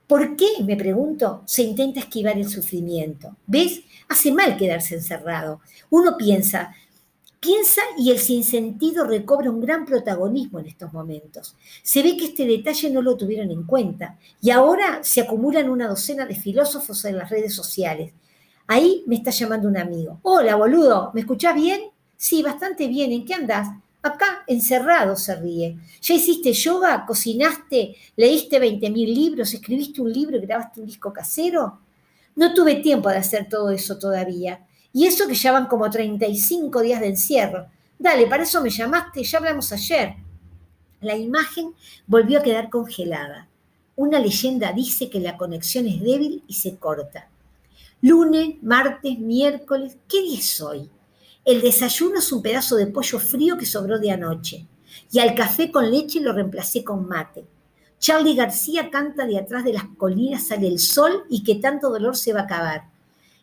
¿Por 0.07 0.37
qué, 0.37 0.63
me 0.63 0.77
pregunto, 0.77 1.43
se 1.47 1.63
intenta 1.63 2.01
esquivar 2.01 2.37
el 2.37 2.51
sufrimiento? 2.51 3.35
¿Ves? 3.47 3.81
Hace 4.11 4.31
mal 4.31 4.59
quedarse 4.59 4.97
encerrado. 4.97 5.63
Uno 5.89 6.19
piensa, 6.19 6.75
piensa 7.45 7.83
y 7.99 8.11
el 8.11 8.19
sinsentido 8.19 9.05
recobra 9.05 9.51
un 9.51 9.61
gran 9.61 9.85
protagonismo 9.85 10.61
en 10.61 10.67
estos 10.67 10.93
momentos. 10.93 11.55
Se 11.83 12.03
ve 12.03 12.17
que 12.17 12.27
este 12.27 12.47
detalle 12.47 12.91
no 12.91 13.03
lo 13.03 13.17
tuvieron 13.17 13.51
en 13.51 13.65
cuenta 13.65 14.19
y 14.41 14.51
ahora 14.51 15.01
se 15.03 15.21
acumulan 15.21 15.69
una 15.69 15.89
docena 15.89 16.25
de 16.25 16.35
filósofos 16.35 17.05
en 17.05 17.19
las 17.19 17.29
redes 17.31 17.55
sociales 17.55 18.13
Ahí 18.67 19.05
me 19.07 19.17
está 19.17 19.31
llamando 19.31 19.69
un 19.69 19.77
amigo. 19.77 20.21
Hola, 20.23 20.57
boludo, 20.57 21.11
¿me 21.13 21.21
escuchás 21.21 21.55
bien? 21.55 21.83
Sí, 22.17 22.43
bastante 22.43 22.89
bien. 22.89 23.13
¿En 23.13 23.27
qué 23.27 23.35
andás? 23.35 23.69
Acá, 24.03 24.43
encerrado, 24.47 25.17
se 25.17 25.37
ríe. 25.37 25.79
¿Ya 26.01 26.15
hiciste 26.15 26.53
yoga? 26.53 27.05
¿Cocinaste? 27.07 27.95
¿Leíste 28.17 28.59
20.000 28.59 29.15
libros? 29.15 29.53
¿Escribiste 29.53 30.01
un 30.01 30.11
libro 30.11 30.41
grabaste 30.41 30.81
un 30.81 30.87
disco 30.87 31.13
casero? 31.13 31.81
No 32.37 32.55
tuve 32.55 32.77
tiempo 32.77 33.11
de 33.11 33.19
hacer 33.19 33.49
todo 33.51 33.71
eso 33.71 33.99
todavía. 33.99 34.67
Y 34.95 35.07
eso 35.07 35.27
que 35.27 35.35
ya 35.35 35.51
van 35.53 35.67
como 35.67 35.91
35 35.91 36.81
días 36.81 37.01
de 37.01 37.09
encierro. 37.09 37.67
Dale, 37.99 38.29
para 38.29 38.45
eso 38.45 38.63
me 38.63 38.71
llamaste, 38.71 39.25
ya 39.25 39.39
hablamos 39.39 39.73
ayer. 39.73 40.15
La 41.01 41.17
imagen 41.17 41.75
volvió 42.07 42.39
a 42.39 42.43
quedar 42.43 42.71
congelada. 42.71 43.49
Una 43.97 44.21
leyenda 44.21 44.73
dice 44.73 45.11
que 45.11 45.19
la 45.19 45.37
conexión 45.37 45.89
es 45.89 46.01
débil 46.01 46.45
y 46.47 46.55
se 46.55 46.77
corta. 46.77 47.29
Lunes, 48.03 48.63
martes, 48.63 49.19
miércoles, 49.19 49.97
¿qué 50.09 50.23
día 50.23 50.39
es 50.39 50.61
hoy? 50.61 50.89
El 51.45 51.61
desayuno 51.61 52.21
es 52.21 52.31
un 52.31 52.41
pedazo 52.41 52.77
de 52.77 52.87
pollo 52.87 53.19
frío 53.19 53.59
que 53.59 53.67
sobró 53.67 53.99
de 53.99 54.13
anoche. 54.13 54.65
Y 55.11 55.19
al 55.19 55.35
café 55.35 55.73
con 55.73 55.91
leche 55.91 56.21
lo 56.21 56.33
reemplacé 56.33 56.85
con 56.85 57.09
mate. 57.09 57.45
Charlie 57.99 58.37
García 58.37 58.91
canta 58.91 59.27
de 59.27 59.39
atrás 59.39 59.65
de 59.65 59.73
las 59.73 59.85
colinas 59.97 60.47
sale 60.47 60.69
el 60.69 60.79
sol 60.79 61.25
y 61.29 61.43
que 61.43 61.57
tanto 61.57 61.91
dolor 61.91 62.17
se 62.17 62.33
va 62.33 62.41
a 62.41 62.45
acabar. 62.45 62.94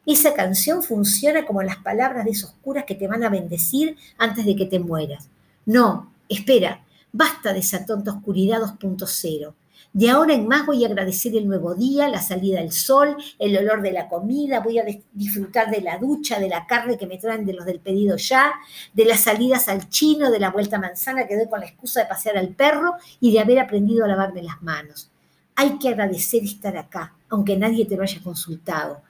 Esa 0.05 0.33
canción 0.33 0.81
funciona 0.81 1.45
como 1.45 1.61
las 1.61 1.77
palabras 1.77 2.25
de 2.25 2.31
esos 2.31 2.51
curas 2.61 2.85
que 2.85 2.95
te 2.95 3.07
van 3.07 3.23
a 3.23 3.29
bendecir 3.29 3.97
antes 4.17 4.45
de 4.45 4.55
que 4.55 4.65
te 4.65 4.79
mueras. 4.79 5.29
No, 5.65 6.11
espera, 6.27 6.83
basta 7.11 7.53
de 7.53 7.59
esa 7.59 7.85
tonta 7.85 8.11
oscuridad 8.11 8.61
2.0. 8.61 9.53
De 9.93 10.09
ahora 10.09 10.33
en 10.33 10.47
más 10.47 10.65
voy 10.65 10.83
a 10.83 10.87
agradecer 10.87 11.35
el 11.35 11.47
nuevo 11.47 11.75
día, 11.75 12.07
la 12.07 12.21
salida 12.21 12.61
del 12.61 12.71
sol, 12.71 13.17
el 13.37 13.57
olor 13.57 13.81
de 13.81 13.91
la 13.91 14.07
comida, 14.07 14.61
voy 14.61 14.79
a 14.79 14.85
disfrutar 15.11 15.69
de 15.69 15.81
la 15.81 15.97
ducha, 15.97 16.39
de 16.39 16.47
la 16.47 16.65
carne 16.65 16.97
que 16.97 17.05
me 17.05 17.17
traen 17.17 17.45
de 17.45 17.53
los 17.53 17.65
del 17.65 17.81
pedido 17.81 18.15
ya, 18.15 18.53
de 18.93 19.03
las 19.03 19.19
salidas 19.19 19.67
al 19.67 19.89
chino, 19.89 20.31
de 20.31 20.39
la 20.39 20.49
vuelta 20.49 20.79
manzana 20.79 21.27
que 21.27 21.35
doy 21.35 21.49
con 21.49 21.59
la 21.59 21.65
excusa 21.65 22.01
de 22.01 22.05
pasear 22.05 22.37
al 22.37 22.49
perro 22.49 22.95
y 23.19 23.33
de 23.33 23.41
haber 23.41 23.59
aprendido 23.59 24.05
a 24.05 24.07
lavarme 24.07 24.41
las 24.41 24.61
manos. 24.63 25.11
Hay 25.57 25.77
que 25.77 25.89
agradecer 25.89 26.41
estar 26.43 26.77
acá, 26.77 27.13
aunque 27.29 27.57
nadie 27.57 27.85
te 27.85 27.97
lo 27.97 28.03
haya 28.03 28.21
consultado. 28.23 29.01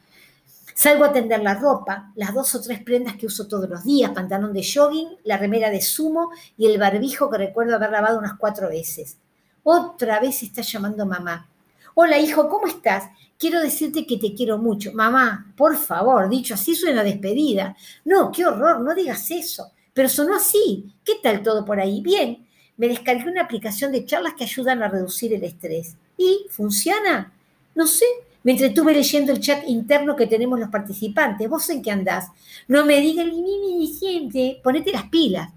Salgo 0.74 1.06
a 1.06 1.14
tender 1.14 1.42
la 1.42 1.56
ropa, 1.56 2.12
las 2.16 2.34
dos 2.34 2.56
o 2.56 2.62
tres 2.62 2.82
prendas 2.84 3.16
que 3.16 3.26
uso 3.26 3.48
todos 3.48 3.70
los 3.70 3.84
días, 3.84 4.12
pantalón 4.12 4.54
de 4.54 4.64
jogging, 4.64 5.18
la 5.24 5.38
remera 5.38 5.70
de 5.70 5.82
zumo 5.82 6.32
y 6.58 6.66
el 6.68 6.78
barbijo 6.78 7.30
que 7.30 7.38
recuerdo 7.38 7.76
haber 7.76 7.92
lavado 7.92 8.20
unas 8.20 8.38
cuatro 8.38 8.70
veces. 8.70 9.18
Otra 9.64 10.20
vez 10.20 10.42
está 10.44 10.62
llamando 10.62 11.06
mamá. 11.06 11.48
Hola, 11.94 12.18
hijo, 12.18 12.48
¿cómo 12.48 12.68
estás? 12.68 13.10
Quiero 13.38 13.60
decirte 13.60 14.08
que 14.08 14.18
te 14.18 14.34
quiero 14.34 14.58
mucho. 14.58 14.92
Mamá, 14.94 15.54
por 15.58 15.76
favor, 15.76 16.30
dicho 16.30 16.54
así 16.54 16.74
suena 16.74 17.04
despedida. 17.04 17.76
No, 18.06 18.32
qué 18.32 18.46
horror, 18.46 18.80
no 18.80 18.96
digas 18.96 19.30
eso. 19.32 19.72
Pero 19.94 20.08
sonó 20.08 20.36
así. 20.36 20.94
¿Qué 21.04 21.16
tal 21.22 21.44
todo 21.44 21.66
por 21.66 21.80
ahí? 21.80 22.02
Bien. 22.02 22.48
Me 22.78 22.88
descargué 22.88 23.30
una 23.30 23.44
aplicación 23.44 23.92
de 23.92 24.06
charlas 24.06 24.34
que 24.34 24.46
ayudan 24.46 24.82
a 24.82 24.88
reducir 24.88 25.34
el 25.34 25.44
estrés. 25.44 25.96
¿Y 26.18 26.48
funciona? 26.50 27.34
No 27.76 27.86
sé. 27.86 28.06
Me 28.44 28.54
entretuve 28.54 28.94
leyendo 28.94 29.32
el 29.32 29.40
chat 29.40 29.64
interno 29.68 30.16
que 30.16 30.26
tenemos 30.26 30.60
los 30.60 30.70
participantes. 30.70 31.48
¿Vos 31.48 31.70
en 31.70 31.82
qué 31.82 31.92
andás? 31.92 32.30
No 32.68 32.86
me 32.86 33.00
digas 33.00 33.28
ni 33.28 33.78
ni 33.78 33.88
siempre. 33.88 34.60
Ponete 34.64 34.92
las 34.92 35.10
pilas. 35.10 35.52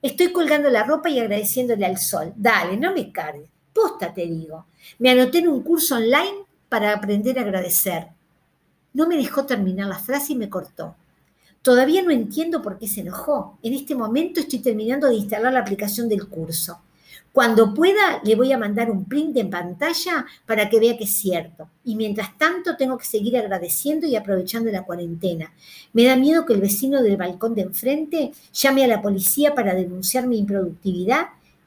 Estoy 0.00 0.32
colgando 0.32 0.70
la 0.70 0.84
ropa 0.84 1.10
y 1.10 1.18
agradeciéndole 1.18 1.84
al 1.84 1.98
sol. 1.98 2.32
Dale, 2.36 2.76
no 2.76 2.92
me 2.92 3.12
cargues. 3.12 3.48
Posta, 3.72 4.12
te 4.12 4.26
digo. 4.26 4.66
Me 4.98 5.10
anoté 5.10 5.38
en 5.38 5.48
un 5.48 5.62
curso 5.62 5.96
online 5.96 6.44
para 6.68 6.92
aprender 6.92 7.38
a 7.38 7.42
agradecer. 7.42 8.08
No 8.92 9.06
me 9.06 9.16
dejó 9.16 9.44
terminar 9.44 9.88
la 9.88 9.98
frase 9.98 10.32
y 10.32 10.36
me 10.36 10.48
cortó. 10.48 10.94
Todavía 11.62 12.02
no 12.02 12.10
entiendo 12.10 12.62
por 12.62 12.78
qué 12.78 12.86
se 12.86 13.00
enojó. 13.00 13.58
En 13.62 13.72
este 13.72 13.94
momento 13.94 14.40
estoy 14.40 14.58
terminando 14.58 15.08
de 15.08 15.16
instalar 15.16 15.52
la 15.52 15.60
aplicación 15.60 16.08
del 16.08 16.28
curso. 16.28 16.78
Cuando 17.32 17.74
pueda, 17.74 18.20
le 18.22 18.36
voy 18.36 18.52
a 18.52 18.58
mandar 18.58 18.90
un 18.90 19.06
print 19.06 19.36
en 19.36 19.50
pantalla 19.50 20.24
para 20.46 20.68
que 20.68 20.78
vea 20.78 20.96
que 20.96 21.04
es 21.04 21.16
cierto. 21.16 21.68
Y 21.84 21.96
mientras 21.96 22.38
tanto, 22.38 22.76
tengo 22.76 22.96
que 22.96 23.04
seguir 23.04 23.36
agradeciendo 23.36 24.06
y 24.06 24.14
aprovechando 24.14 24.70
la 24.70 24.84
cuarentena. 24.84 25.52
Me 25.92 26.04
da 26.04 26.16
miedo 26.16 26.46
que 26.46 26.52
el 26.52 26.60
vecino 26.60 27.02
del 27.02 27.16
balcón 27.16 27.54
de 27.54 27.62
enfrente 27.62 28.32
llame 28.52 28.84
a 28.84 28.88
la 28.88 29.02
policía 29.02 29.54
para 29.54 29.74
denunciar 29.74 30.26
mi 30.26 30.38
improductividad 30.38 31.26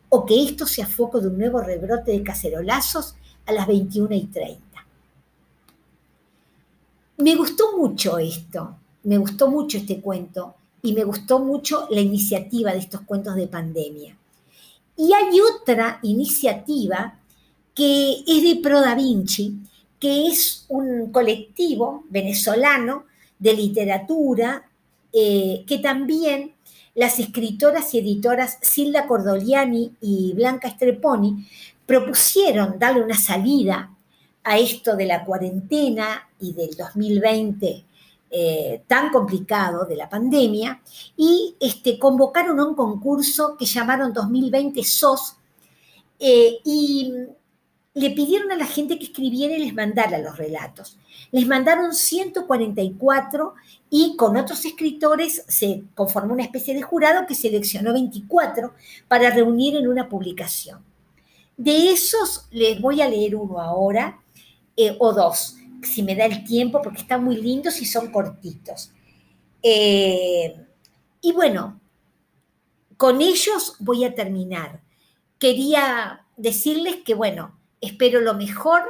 o 0.09 0.25
que 0.25 0.43
esto 0.43 0.65
sea 0.65 0.87
foco 0.87 1.19
de 1.19 1.27
un 1.27 1.37
nuevo 1.37 1.59
rebrote 1.61 2.11
de 2.11 2.23
cacerolazos 2.23 3.15
a 3.45 3.51
las 3.51 3.67
21 3.67 4.15
y 4.15 4.25
30. 4.27 4.87
Me 7.17 7.35
gustó 7.35 7.77
mucho 7.77 8.19
esto, 8.19 8.77
me 9.03 9.17
gustó 9.17 9.49
mucho 9.49 9.77
este 9.77 9.99
cuento 10.01 10.55
y 10.81 10.93
me 10.93 11.03
gustó 11.03 11.39
mucho 11.39 11.87
la 11.89 12.01
iniciativa 12.01 12.71
de 12.71 12.79
estos 12.79 13.01
cuentos 13.01 13.35
de 13.35 13.47
pandemia. 13.47 14.16
Y 14.97 15.13
hay 15.13 15.39
otra 15.39 15.99
iniciativa 16.01 17.19
que 17.75 18.23
es 18.27 18.43
de 18.43 18.59
Pro 18.61 18.81
Da 18.81 18.95
Vinci, 18.95 19.53
que 19.99 20.27
es 20.27 20.65
un 20.67 21.11
colectivo 21.11 22.03
venezolano 22.09 23.05
de 23.37 23.53
literatura 23.53 24.63
eh, 25.13 25.63
que 25.67 25.77
también 25.77 26.53
las 26.95 27.19
escritoras 27.19 27.93
y 27.93 27.99
editoras 27.99 28.57
Silda 28.61 29.05
Cordoliani 29.05 29.93
y 30.01 30.33
Blanca 30.33 30.69
Streponi 30.71 31.47
propusieron 31.85 32.79
darle 32.79 33.03
una 33.03 33.17
salida 33.17 33.91
a 34.43 34.57
esto 34.57 34.95
de 34.95 35.05
la 35.05 35.23
cuarentena 35.23 36.27
y 36.39 36.53
del 36.53 36.75
2020 36.75 37.83
eh, 38.29 38.84
tan 38.88 39.10
complicado 39.10 39.86
de 39.86 39.96
la 39.96 40.10
pandemia 40.10 40.81
y 41.15 41.55
este, 41.60 41.98
convocaron 41.98 42.60
a 42.60 42.65
un 42.65 42.75
concurso 42.75 43.55
que 43.57 43.65
llamaron 43.65 44.13
2020 44.13 44.84
SOS 44.84 45.38
eh, 46.19 46.57
y 46.65 47.13
le 47.93 48.12
pidieron 48.12 48.51
a 48.51 48.55
la 48.55 48.65
gente 48.65 49.00
que 49.00 49.05
escribiera 49.05 49.55
y 49.55 49.65
les 49.65 49.74
mandara 49.74 50.19
los 50.19 50.38
relatos. 50.38 51.00
Les 51.31 51.48
mandaron 51.48 51.93
144 51.93 53.53
y 53.89 54.15
con 54.15 54.38
otros 54.38 54.65
escritores 54.65 55.43
se 55.48 55.84
conformó 55.96 56.34
una 56.34 56.43
especie 56.43 56.75
de 56.75 56.84
jurado 56.84 57.25
que 57.25 57.34
seleccionó 57.34 57.93
24 57.93 58.74
para 59.07 59.31
reunir 59.31 59.75
en 59.77 59.88
una 59.88 60.10
publicación. 60.10 60.84
De 61.57 61.91
esos 61.91 62.46
les 62.51 62.79
voy 62.79 63.01
a 63.01 63.10
leer 63.10 63.36
uno 63.36 63.60
ahora, 63.60 64.19
eh, 64.75 64.96
o 65.00 65.12
dos, 65.12 65.56
si 65.84 66.03
me 66.03 66.15
da 66.15 66.25
el 66.25 66.43
tiempo, 66.43 66.81
porque 66.81 67.01
están 67.01 67.24
muy 67.24 67.38
lindos 67.38 67.81
y 67.81 67.86
son 67.86 68.12
cortitos. 68.12 68.91
Eh, 69.62 70.55
y 71.22 71.31
bueno, 71.31 71.79
con 72.98 73.22
ellos 73.22 73.75
voy 73.79 74.03
a 74.03 74.15
terminar. 74.15 74.81
Quería 75.39 76.25
decirles 76.36 76.98
que, 77.05 77.13
bueno, 77.13 77.57
espero 77.81 78.22
lo 78.22 78.34
mejor, 78.34 78.81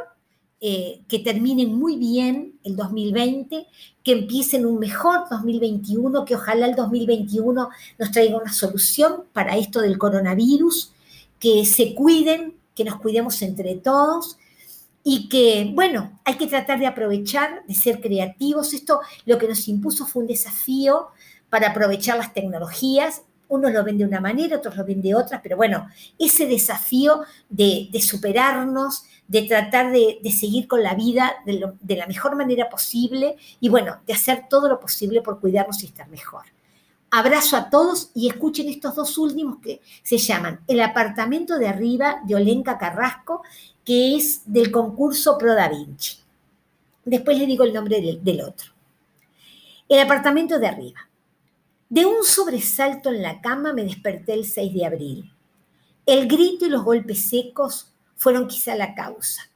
eh, 0.59 1.01
que 1.07 1.19
terminen 1.19 1.75
muy 1.75 1.97
bien 1.97 2.59
el 2.63 2.75
2020, 2.75 3.67
que 4.03 4.11
empiecen 4.11 4.65
un 4.65 4.79
mejor 4.79 5.25
2021, 5.29 6.25
que 6.25 6.35
ojalá 6.35 6.67
el 6.67 6.75
2021 6.75 7.69
nos 7.99 8.11
traiga 8.11 8.37
una 8.37 8.51
solución 8.51 9.25
para 9.33 9.57
esto 9.57 9.81
del 9.81 9.97
coronavirus, 9.97 10.93
que 11.39 11.65
se 11.65 11.93
cuiden, 11.93 12.55
que 12.75 12.83
nos 12.83 12.99
cuidemos 12.99 13.41
entre 13.41 13.75
todos 13.75 14.37
y 15.09 15.29
que, 15.29 15.71
bueno, 15.73 16.19
hay 16.25 16.35
que 16.35 16.47
tratar 16.47 16.79
de 16.79 16.85
aprovechar, 16.85 17.65
de 17.65 17.73
ser 17.73 18.01
creativos. 18.01 18.73
Esto 18.73 18.99
lo 19.25 19.37
que 19.37 19.47
nos 19.47 19.65
impuso 19.69 20.05
fue 20.05 20.23
un 20.23 20.27
desafío 20.27 21.07
para 21.49 21.69
aprovechar 21.69 22.17
las 22.17 22.33
tecnologías 22.33 23.21
unos 23.47 23.71
lo 23.71 23.85
ven 23.85 23.97
de 23.97 24.03
una 24.03 24.19
manera, 24.19 24.57
otros 24.57 24.75
lo 24.75 24.83
ven 24.83 25.01
de 25.01 25.15
otra, 25.15 25.41
pero 25.41 25.55
bueno, 25.55 25.87
ese 26.19 26.45
desafío 26.45 27.21
de, 27.47 27.89
superarnos, 28.01 29.05
de 29.29 29.43
tratar 29.43 29.93
de, 29.93 30.19
seguir 30.37 30.67
con 30.67 30.83
la 30.83 30.93
vida 30.95 31.35
de, 31.45 31.95
la 31.95 32.07
mejor 32.07 32.35
manera 32.35 32.67
posible 32.69 33.37
y 33.61 33.69
bueno, 33.69 34.01
de 34.05 34.11
hacer 34.11 34.47
todo 34.49 34.67
lo 34.67 34.81
posible 34.81 35.21
por 35.21 35.39
cuidarnos 35.39 35.81
y 35.83 35.85
estar 35.85 36.09
mejor. 36.09 36.43
Abrazo 37.09 37.55
a 37.55 37.69
todos 37.69 38.11
y 38.13 38.27
escuchen 38.27 38.67
estos 38.67 38.95
dos 38.95 39.17
últimos 39.17 39.59
que 39.59 39.81
se 40.03 40.17
llaman 40.17 40.59
El 40.67 40.81
apartamento 40.81 41.57
de 41.57 41.67
arriba 41.67 42.21
de 42.25 42.35
Olenka 42.35 42.77
Carrasco, 42.77 43.43
que 43.85 44.17
es 44.17 44.41
del 44.45 44.71
concurso 44.71 45.37
Pro 45.37 45.55
Da 45.55 45.69
Vinci. 45.69 46.17
Después 47.05 47.37
les 47.37 47.47
digo 47.47 47.63
el 47.63 47.73
nombre 47.73 48.01
del 48.01 48.41
otro. 48.41 48.73
El 49.87 49.99
apartamento 49.99 50.59
de 50.59 50.67
arriba. 50.67 51.09
De 51.89 52.05
un 52.05 52.25
sobresalto 52.25 53.09
en 53.09 53.21
la 53.21 53.39
cama 53.39 53.71
me 53.71 53.85
desperté 53.85 54.33
el 54.33 54.43
6 54.43 54.73
de 54.73 54.85
abril. 54.85 55.33
El 56.05 56.27
grito 56.27 56.65
y 56.65 56.69
los 56.69 56.83
golpes 56.83 57.29
secos 57.29 57.93
fueron 58.17 58.47
quizá 58.47 58.75
la 58.75 58.93
causa. 58.93 59.49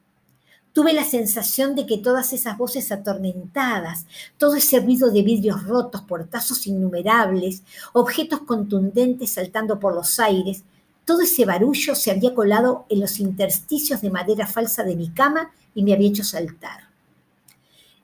Tuve 0.73 0.93
la 0.93 1.03
sensación 1.03 1.75
de 1.75 1.85
que 1.85 1.97
todas 1.97 2.31
esas 2.31 2.57
voces 2.57 2.91
atormentadas, 2.91 4.05
todo 4.37 4.55
ese 4.55 4.79
ruido 4.79 5.11
de 5.11 5.21
vidrios 5.21 5.63
rotos, 5.65 6.01
portazos 6.01 6.65
innumerables, 6.65 7.63
objetos 7.93 8.41
contundentes 8.41 9.31
saltando 9.31 9.79
por 9.79 9.93
los 9.93 10.19
aires, 10.19 10.63
todo 11.03 11.21
ese 11.21 11.45
barullo 11.45 11.95
se 11.95 12.11
había 12.11 12.33
colado 12.33 12.85
en 12.87 13.01
los 13.01 13.19
intersticios 13.19 14.01
de 14.01 14.11
madera 14.11 14.47
falsa 14.47 14.83
de 14.83 14.95
mi 14.95 15.09
cama 15.09 15.51
y 15.75 15.83
me 15.83 15.93
había 15.93 16.09
hecho 16.09 16.23
saltar. 16.23 16.89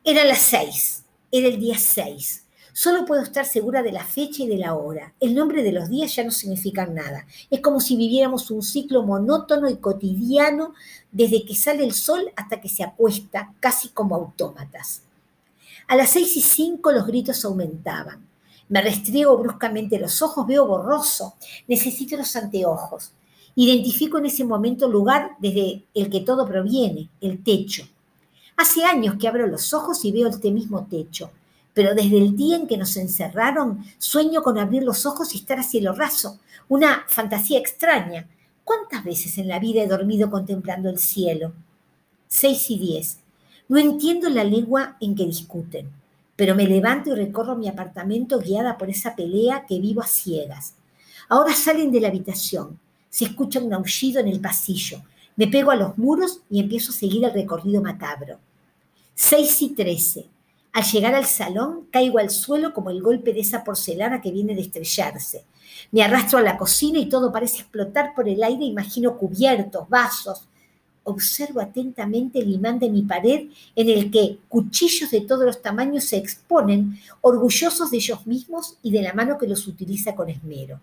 Era 0.03 0.25
las 0.25 0.39
seis, 0.39 1.03
era 1.32 1.47
el 1.47 1.60
día 1.60 1.77
seis. 1.77 2.43
Solo 2.79 3.05
puedo 3.05 3.23
estar 3.23 3.43
segura 3.43 3.81
de 3.81 3.91
la 3.91 4.05
fecha 4.05 4.43
y 4.43 4.47
de 4.47 4.59
la 4.59 4.75
hora. 4.75 5.11
El 5.19 5.33
nombre 5.33 5.63
de 5.63 5.71
los 5.71 5.89
días 5.89 6.15
ya 6.15 6.23
no 6.23 6.29
significan 6.29 6.93
nada. 6.93 7.25
Es 7.49 7.59
como 7.59 7.79
si 7.79 7.97
viviéramos 7.97 8.51
un 8.51 8.61
ciclo 8.61 9.01
monótono 9.01 9.67
y 9.67 9.77
cotidiano 9.77 10.75
desde 11.11 11.43
que 11.43 11.55
sale 11.55 11.83
el 11.83 11.93
sol 11.93 12.31
hasta 12.35 12.61
que 12.61 12.69
se 12.69 12.83
acuesta, 12.83 13.51
casi 13.59 13.89
como 13.89 14.13
autómatas. 14.13 15.01
A 15.87 15.95
las 15.95 16.11
seis 16.11 16.37
y 16.37 16.41
cinco 16.41 16.91
los 16.91 17.07
gritos 17.07 17.43
aumentaban. 17.45 18.23
Me 18.69 18.83
restriego 18.83 19.35
bruscamente 19.39 19.97
los 19.97 20.21
ojos, 20.21 20.45
veo 20.45 20.67
borroso, 20.67 21.33
necesito 21.67 22.15
los 22.15 22.35
anteojos. 22.35 23.11
Identifico 23.55 24.19
en 24.19 24.27
ese 24.27 24.43
momento 24.43 24.85
el 24.85 24.91
lugar 24.91 25.31
desde 25.39 25.83
el 25.95 26.11
que 26.11 26.21
todo 26.21 26.47
proviene, 26.47 27.09
el 27.21 27.43
techo. 27.43 27.87
Hace 28.55 28.85
años 28.85 29.15
que 29.19 29.27
abro 29.27 29.47
los 29.47 29.73
ojos 29.73 30.05
y 30.05 30.11
veo 30.11 30.27
este 30.27 30.51
mismo 30.51 30.85
techo 30.85 31.31
pero 31.77 31.93
desde 31.93 32.17
el 32.17 32.35
día 32.35 32.55
en 32.55 32.65
que 32.65 32.75
nos 32.75 32.97
encerraron, 32.97 33.85
sueño 33.99 34.41
con 34.41 34.57
abrir 34.57 34.81
los 34.81 35.05
ojos 35.05 35.35
y 35.35 35.37
estar 35.37 35.59
a 35.59 35.63
cielo 35.63 35.93
raso. 35.93 36.39
Una 36.69 37.05
fantasía 37.07 37.59
extraña. 37.59 38.27
¿Cuántas 38.63 39.03
veces 39.03 39.37
en 39.37 39.47
la 39.47 39.59
vida 39.59 39.83
he 39.83 39.87
dormido 39.87 40.31
contemplando 40.31 40.89
el 40.89 40.97
cielo? 40.97 41.53
Seis 42.27 42.71
y 42.71 42.79
diez. 42.79 43.19
No 43.69 43.77
entiendo 43.77 44.27
la 44.27 44.43
lengua 44.43 44.97
en 44.99 45.13
que 45.13 45.27
discuten, 45.27 45.91
pero 46.35 46.55
me 46.55 46.65
levanto 46.65 47.11
y 47.11 47.15
recorro 47.15 47.55
mi 47.55 47.67
apartamento 47.67 48.39
guiada 48.39 48.75
por 48.75 48.89
esa 48.89 49.15
pelea 49.15 49.67
que 49.67 49.79
vivo 49.79 50.01
a 50.01 50.07
ciegas. 50.07 50.73
Ahora 51.29 51.53
salen 51.53 51.91
de 51.91 52.01
la 52.01 52.07
habitación. 52.07 52.79
Se 53.11 53.25
escucha 53.25 53.59
un 53.59 53.71
aullido 53.71 54.19
en 54.19 54.29
el 54.29 54.41
pasillo. 54.41 55.03
Me 55.35 55.45
pego 55.45 55.69
a 55.69 55.75
los 55.75 55.95
muros 55.95 56.39
y 56.49 56.59
empiezo 56.59 56.91
a 56.91 56.95
seguir 56.95 57.23
el 57.25 57.33
recorrido 57.33 57.83
macabro. 57.83 58.39
Seis 59.13 59.61
y 59.61 59.75
trece. 59.75 60.25
Al 60.77 60.83
llegar 60.83 61.15
al 61.15 61.25
salón, 61.25 61.87
caigo 61.89 62.19
al 62.19 62.29
suelo 62.29 62.71
como 62.71 62.91
el 62.91 63.01
golpe 63.01 63.33
de 63.33 63.39
esa 63.39 63.63
porcelana 63.63 64.21
que 64.21 64.29
viene 64.29 64.53
de 64.53 64.61
estrellarse. 64.61 65.43
Me 65.91 66.03
arrastro 66.03 66.37
a 66.37 66.43
la 66.43 66.55
cocina 66.55 66.99
y 66.99 67.09
todo 67.09 67.31
parece 67.31 67.61
explotar 67.61 68.13
por 68.13 68.29
el 68.29 68.43
aire. 68.43 68.63
Imagino 68.63 69.17
cubiertos, 69.17 69.89
vasos. 69.89 70.47
Observo 71.03 71.61
atentamente 71.61 72.37
el 72.37 72.51
imán 72.51 72.77
de 72.77 72.91
mi 72.91 73.01
pared 73.01 73.47
en 73.75 73.89
el 73.89 74.11
que 74.11 74.37
cuchillos 74.47 75.09
de 75.09 75.21
todos 75.21 75.45
los 75.45 75.63
tamaños 75.63 76.03
se 76.03 76.17
exponen, 76.17 76.99
orgullosos 77.21 77.89
de 77.89 77.97
ellos 77.97 78.27
mismos 78.27 78.77
y 78.83 78.91
de 78.91 79.01
la 79.01 79.15
mano 79.15 79.39
que 79.39 79.47
los 79.47 79.65
utiliza 79.65 80.13
con 80.13 80.29
esmero. 80.29 80.79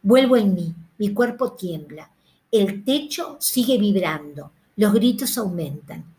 Vuelvo 0.00 0.38
en 0.38 0.54
mí, 0.54 0.74
mi 0.96 1.12
cuerpo 1.12 1.52
tiembla, 1.52 2.10
el 2.50 2.82
techo 2.82 3.36
sigue 3.40 3.76
vibrando, 3.76 4.52
los 4.76 4.94
gritos 4.94 5.36
aumentan. 5.36 6.16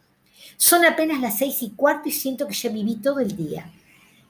Son 0.57 0.85
apenas 0.85 1.21
las 1.21 1.38
seis 1.38 1.62
y 1.62 1.71
cuarto 1.71 2.09
y 2.09 2.12
siento 2.12 2.47
que 2.47 2.53
ya 2.53 2.69
viví 2.69 2.95
todo 2.95 3.19
el 3.19 3.35
día. 3.35 3.69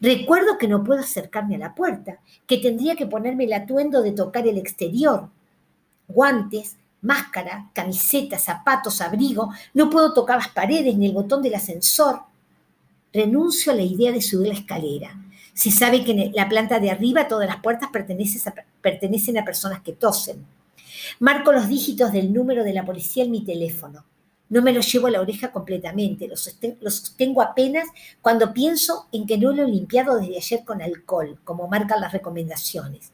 Recuerdo 0.01 0.57
que 0.57 0.67
no 0.67 0.83
puedo 0.83 1.01
acercarme 1.01 1.55
a 1.55 1.59
la 1.59 1.75
puerta, 1.75 2.19
que 2.47 2.57
tendría 2.57 2.95
que 2.95 3.05
ponerme 3.05 3.43
el 3.43 3.53
atuendo 3.53 4.01
de 4.01 4.13
tocar 4.13 4.47
el 4.47 4.57
exterior. 4.57 5.29
Guantes, 6.07 6.77
máscara, 7.01 7.69
camiseta, 7.73 8.39
zapatos, 8.39 9.01
abrigo, 9.01 9.49
no 9.73 9.89
puedo 9.89 10.13
tocar 10.13 10.37
las 10.37 10.49
paredes 10.49 10.95
ni 10.95 11.07
el 11.07 11.13
botón 11.13 11.41
del 11.41 11.55
ascensor. 11.55 12.21
Renuncio 13.11 13.71
a 13.71 13.75
la 13.75 13.81
idea 13.81 14.11
de 14.11 14.21
subir 14.21 14.47
la 14.47 14.53
escalera. 14.53 15.15
Se 15.53 15.71
sabe 15.71 16.05
que 16.05 16.11
en 16.11 16.31
la 16.33 16.47
planta 16.47 16.79
de 16.79 16.91
arriba 16.91 17.27
todas 17.27 17.47
las 17.47 17.61
puertas 17.61 17.89
pertenecen 18.81 19.37
a 19.37 19.43
personas 19.43 19.81
que 19.81 19.93
tosen. 19.93 20.45
Marco 21.19 21.51
los 21.51 21.67
dígitos 21.67 22.13
del 22.13 22.33
número 22.33 22.63
de 22.63 22.73
la 22.73 22.85
policía 22.85 23.25
en 23.25 23.31
mi 23.31 23.43
teléfono. 23.43 24.05
No 24.49 24.63
me 24.63 24.73
lo 24.73 24.81
llevo 24.81 25.07
a 25.07 25.11
la 25.11 25.21
oreja 25.21 25.51
completamente, 25.51 26.27
lo 26.27 26.35
sostengo, 26.35 27.41
apenas 27.41 27.87
cuando 28.21 28.51
pienso 28.51 29.07
en 29.11 29.27
que 29.27 29.37
no 29.37 29.51
lo 29.53 29.63
he 29.63 29.67
limpiado 29.67 30.17
desde 30.17 30.37
ayer 30.37 30.65
con 30.65 30.81
alcohol, 30.81 31.37
como 31.43 31.67
marcan 31.67 32.01
las 32.01 32.11
recomendaciones. 32.11 33.11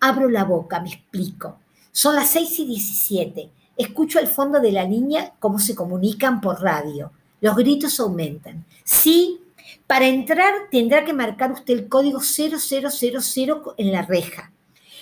Abro 0.00 0.28
la 0.28 0.44
boca, 0.44 0.80
me 0.80 0.90
explico. 0.90 1.58
Son 1.92 2.14
las 2.14 2.28
6 2.28 2.58
y 2.60 2.66
17. 2.66 3.50
Escucho 3.78 4.18
al 4.18 4.26
fondo 4.26 4.60
de 4.60 4.72
la 4.72 4.86
niña 4.86 5.32
cómo 5.38 5.58
se 5.58 5.74
comunican 5.74 6.42
por 6.42 6.60
radio. 6.60 7.10
Los 7.40 7.56
gritos 7.56 7.98
aumentan. 7.98 8.66
Sí, 8.84 9.40
para 9.86 10.06
entrar 10.06 10.52
tendrá 10.70 11.04
que 11.04 11.12
marcar 11.12 11.52
usted 11.52 11.72
el 11.72 11.88
código 11.88 12.20
0000 12.20 13.60
en 13.78 13.92
la 13.92 14.02
reja. 14.02 14.52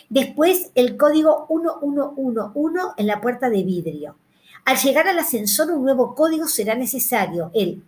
Después 0.08 0.70
el 0.74 0.96
código 0.96 1.46
1111 1.48 2.92
en 2.96 3.06
la 3.06 3.20
puerta 3.20 3.50
de 3.50 3.62
vidrio. 3.64 4.16
Al 4.64 4.78
llegar 4.78 5.06
al 5.08 5.18
ascensor, 5.18 5.70
un 5.70 5.84
nuevo 5.84 6.14
código 6.14 6.48
será 6.48 6.74
necesario, 6.74 7.50
el 7.54 7.84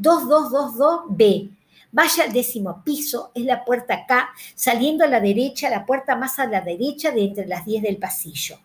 A2222B. 0.00 1.50
Vaya 1.92 2.24
al 2.24 2.32
décimo 2.32 2.82
piso, 2.82 3.30
es 3.34 3.44
la 3.44 3.64
puerta 3.64 4.06
K, 4.06 4.30
saliendo 4.54 5.04
a 5.04 5.08
la 5.08 5.20
derecha, 5.20 5.68
la 5.68 5.84
puerta 5.84 6.16
más 6.16 6.38
a 6.38 6.46
la 6.46 6.62
derecha 6.62 7.10
de 7.10 7.24
entre 7.24 7.46
las 7.46 7.66
10 7.66 7.82
del 7.82 7.98
pasillo. 7.98 8.58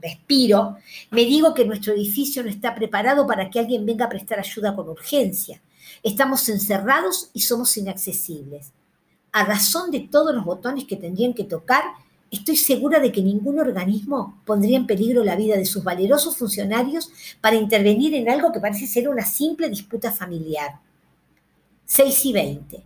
respiro, 0.00 0.78
me 1.10 1.24
digo 1.24 1.54
que 1.54 1.64
nuestro 1.64 1.92
edificio 1.92 2.42
no 2.42 2.48
está 2.48 2.74
preparado 2.74 3.24
para 3.24 3.48
que 3.48 3.60
alguien 3.60 3.86
venga 3.86 4.06
a 4.06 4.08
prestar 4.08 4.40
ayuda 4.40 4.74
con 4.74 4.88
urgencia. 4.88 5.60
Estamos 6.02 6.48
encerrados 6.48 7.30
y 7.32 7.42
somos 7.42 7.76
inaccesibles. 7.76 8.72
A 9.30 9.44
razón 9.44 9.92
de 9.92 10.00
todos 10.00 10.34
los 10.34 10.44
botones 10.44 10.86
que 10.86 10.96
tendrían 10.96 11.34
que 11.34 11.44
tocar, 11.44 11.84
estoy 12.32 12.56
segura 12.56 12.98
de 12.98 13.12
que 13.12 13.22
ningún 13.22 13.60
organismo 13.60 14.40
pondría 14.46 14.78
en 14.78 14.86
peligro 14.86 15.22
la 15.22 15.36
vida 15.36 15.56
de 15.56 15.66
sus 15.66 15.84
valerosos 15.84 16.36
funcionarios 16.36 17.12
para 17.40 17.56
intervenir 17.56 18.14
en 18.14 18.28
algo 18.28 18.50
que 18.50 18.58
parece 18.58 18.86
ser 18.86 19.08
una 19.08 19.24
simple 19.24 19.68
disputa 19.68 20.10
familiar. 20.10 20.80
6 21.84 22.26
y 22.26 22.32
20. 22.32 22.82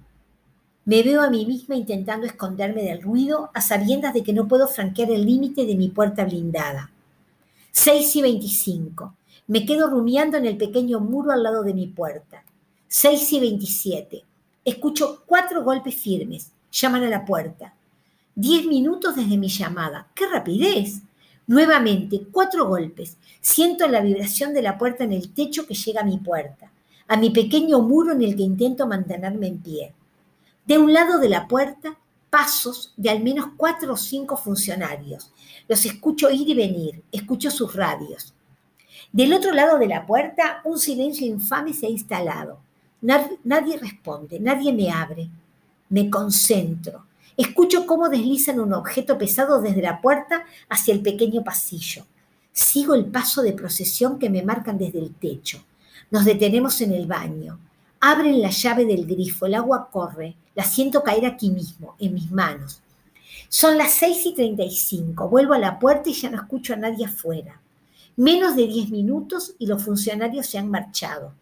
Me 0.85 1.03
veo 1.03 1.23
a 1.23 1.31
mí 1.31 1.47
misma 1.47 1.77
intentando 1.77 2.27
esconderme 2.27 2.83
del 2.83 3.03
ruido 3.03 3.51
a 3.55 3.61
sabiendas 3.61 4.13
de 4.15 4.25
que 4.25 4.33
no 4.33 4.49
puedo 4.49 4.67
franquear 4.67 5.11
el 5.13 5.25
límite 5.25 5.65
de 5.65 5.77
mi 5.77 5.89
puerta 5.91 6.25
blindada. 6.25 6.91
6 7.71 8.17
y 8.17 8.23
25. 8.23 9.15
Me 9.47 9.65
quedo 9.65 9.89
rumiando 9.89 10.37
en 10.39 10.47
el 10.47 10.57
pequeño 10.57 10.99
muro 10.99 11.31
al 11.31 11.45
lado 11.45 11.63
de 11.63 11.73
mi 11.73 11.87
puerta. 11.87 12.43
6 12.89 13.33
y 13.35 13.41
27. 13.41 14.25
Escucho 14.65 15.23
cuatro 15.25 15.63
golpes 15.63 15.95
firmes. 15.95 16.51
Llaman 16.73 17.05
a 17.05 17.09
la 17.09 17.25
puerta. 17.25 17.76
Diez 18.39 18.67
minutos 18.67 19.17
desde 19.17 19.39
mi 19.39 19.49
llamada. 19.49 20.09
¡Qué 20.15 20.27
rapidez! 20.27 21.01
Nuevamente, 21.47 22.21
cuatro 22.31 22.69
golpes. 22.69 23.17
Siento 23.41 23.89
la 23.89 24.03
vibración 24.03 24.53
de 24.53 24.61
la 24.61 24.77
puerta 24.77 25.05
en 25.05 25.15
el 25.15 25.33
techo 25.33 25.67
que 25.67 25.73
llega 25.73 26.03
a 26.03 26.05
mi 26.05 26.19
puerta, 26.19 26.71
a 27.09 27.17
mi 27.17 27.31
pequeño 27.31 27.81
muro 27.81 28.13
en 28.13 28.21
el 28.21 28.37
que 28.37 28.43
intento 28.43 28.87
mantenerme 28.87 29.47
en 29.47 29.59
pie. 29.63 29.95
De 30.67 30.77
un 30.77 30.93
lado 30.93 31.19
de 31.19 31.31
la 31.31 31.49
puerta, 31.49 31.97
pasos 32.29 32.93
de 32.99 33.09
al 33.09 33.23
menos 33.23 33.47
cuatro 33.57 33.95
o 33.95 33.97
cinco 33.97 34.37
funcionarios. 34.37 35.33
Los 35.67 35.87
escucho 35.87 36.29
ir 36.31 36.47
y 36.47 36.53
venir, 36.53 37.03
escucho 37.11 37.51
sus 37.51 37.75
radios. 37.75 38.35
Del 39.13 39.33
otro 39.33 39.53
lado 39.53 39.79
de 39.79 39.89
la 39.89 40.05
puerta, 40.05 40.61
un 40.65 40.79
silencio 40.79 41.27
infame 41.27 41.73
se 41.73 41.87
ha 41.87 41.89
instalado. 41.89 42.59
Nadie 43.01 43.79
responde, 43.79 44.39
nadie 44.39 44.75
me 44.75 44.91
abre. 44.91 45.31
Me 45.89 46.11
concentro, 46.11 47.07
Escucho 47.37 47.87
cómo 47.87 48.09
deslizan 48.09 48.61
un 48.61 48.73
objeto 48.73 49.19
pesado 49.19 49.61
desde 49.61 49.83
la 49.83 50.01
puerta 50.01 50.45
hacia 50.69 50.95
el 50.95 51.03
pequeño 51.03 51.45
pasillo. 51.45 52.07
Sigo 52.53 52.95
el 52.95 53.05
paso 53.05 53.43
de 53.43 53.53
procesión 53.53 54.19
que 54.19 54.31
me 54.31 54.43
marcan 54.43 54.79
desde 54.79 54.99
el 54.99 55.15
techo. 55.15 55.63
Nos 56.11 56.25
detenemos 56.25 56.81
en 56.81 56.93
el 56.93 57.07
baño. 57.07 57.59
Abren 58.01 58.41
la 58.41 58.51
llave 58.51 58.87
del 58.87 59.07
grifo, 59.07 59.45
el 59.45 59.55
agua 59.55 59.91
corre. 59.91 60.35
La 60.55 60.65
siento 60.65 61.03
caer 61.03 61.27
aquí 61.27 61.51
mismo, 61.51 61.97
en 61.99 62.15
mis 62.15 62.31
manos. 62.31 62.81
Son 63.51 63.77
las 63.77 63.93
6 63.93 64.27
y 64.27 64.35
35. 64.35 65.29
Vuelvo 65.29 65.53
a 65.53 65.59
la 65.59 65.79
puerta 65.79 66.09
y 66.09 66.15
ya 66.15 66.31
no 66.31 66.37
escucho 66.37 66.73
a 66.73 66.77
nadie 66.77 67.05
afuera. 67.05 67.61
Menos 68.17 68.57
de 68.57 68.67
10 68.67 68.91
minutos 68.91 69.55
y 69.59 69.67
los 69.67 69.85
funcionarios 69.85 70.47
se 70.47 70.57
han 70.57 70.71
marchado. 70.71 71.35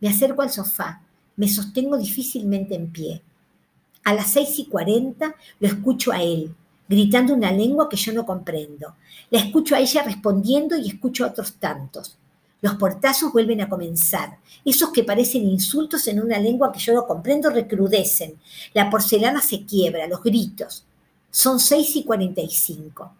Me 0.00 0.08
acerco 0.08 0.42
al 0.42 0.50
sofá. 0.50 1.02
Me 1.36 1.48
sostengo 1.48 1.96
difícilmente 1.96 2.74
en 2.74 2.90
pie. 2.90 3.22
A 4.04 4.14
las 4.14 4.30
seis 4.32 4.58
y 4.58 4.66
cuarenta 4.66 5.34
lo 5.58 5.68
escucho 5.68 6.12
a 6.12 6.22
él, 6.22 6.54
gritando 6.88 7.34
una 7.34 7.52
lengua 7.52 7.88
que 7.88 7.96
yo 7.96 8.12
no 8.12 8.26
comprendo. 8.26 8.94
La 9.30 9.40
escucho 9.40 9.74
a 9.74 9.80
ella 9.80 10.02
respondiendo 10.02 10.76
y 10.76 10.88
escucho 10.88 11.24
a 11.24 11.28
otros 11.28 11.54
tantos. 11.54 12.16
Los 12.62 12.74
portazos 12.74 13.32
vuelven 13.32 13.60
a 13.62 13.68
comenzar. 13.68 14.38
Esos 14.64 14.90
que 14.90 15.04
parecen 15.04 15.48
insultos 15.48 16.06
en 16.08 16.20
una 16.20 16.38
lengua 16.38 16.72
que 16.72 16.78
yo 16.78 16.92
no 16.92 17.06
comprendo 17.06 17.48
recrudecen. 17.48 18.34
La 18.74 18.90
porcelana 18.90 19.40
se 19.40 19.64
quiebra, 19.64 20.06
los 20.06 20.22
gritos. 20.22 20.84
Son 21.30 21.58
seis 21.58 21.94
y 21.96 22.04
cuarenta 22.04 22.40
y 22.40 22.50
cinco. 22.50 23.12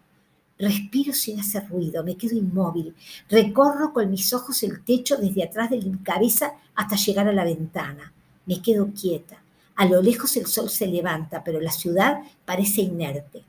Respiro 0.59 1.11
sin 1.13 1.39
hacer 1.39 1.67
ruido, 1.69 2.03
me 2.03 2.15
quedo 2.15 2.35
inmóvil. 2.37 2.93
Recorro 3.29 3.93
con 3.93 4.11
mis 4.11 4.31
ojos 4.31 4.61
el 4.61 4.83
techo 4.83 5.17
desde 5.17 5.43
atrás 5.43 5.71
de 5.71 5.77
mi 5.77 5.97
cabeza 6.03 6.53
hasta 6.75 6.97
llegar 6.97 7.27
a 7.27 7.33
la 7.33 7.43
ventana. 7.43 8.13
Me 8.45 8.61
quedo 8.61 8.91
quieta. 8.93 9.40
A 9.75 9.85
lo 9.85 10.01
lejos 10.01 10.35
el 10.37 10.47
sol 10.47 10.69
se 10.69 10.87
levanta, 10.87 11.43
pero 11.43 11.59
la 11.59 11.71
ciudad 11.71 12.21
parece 12.45 12.81
inerte. 12.81 13.43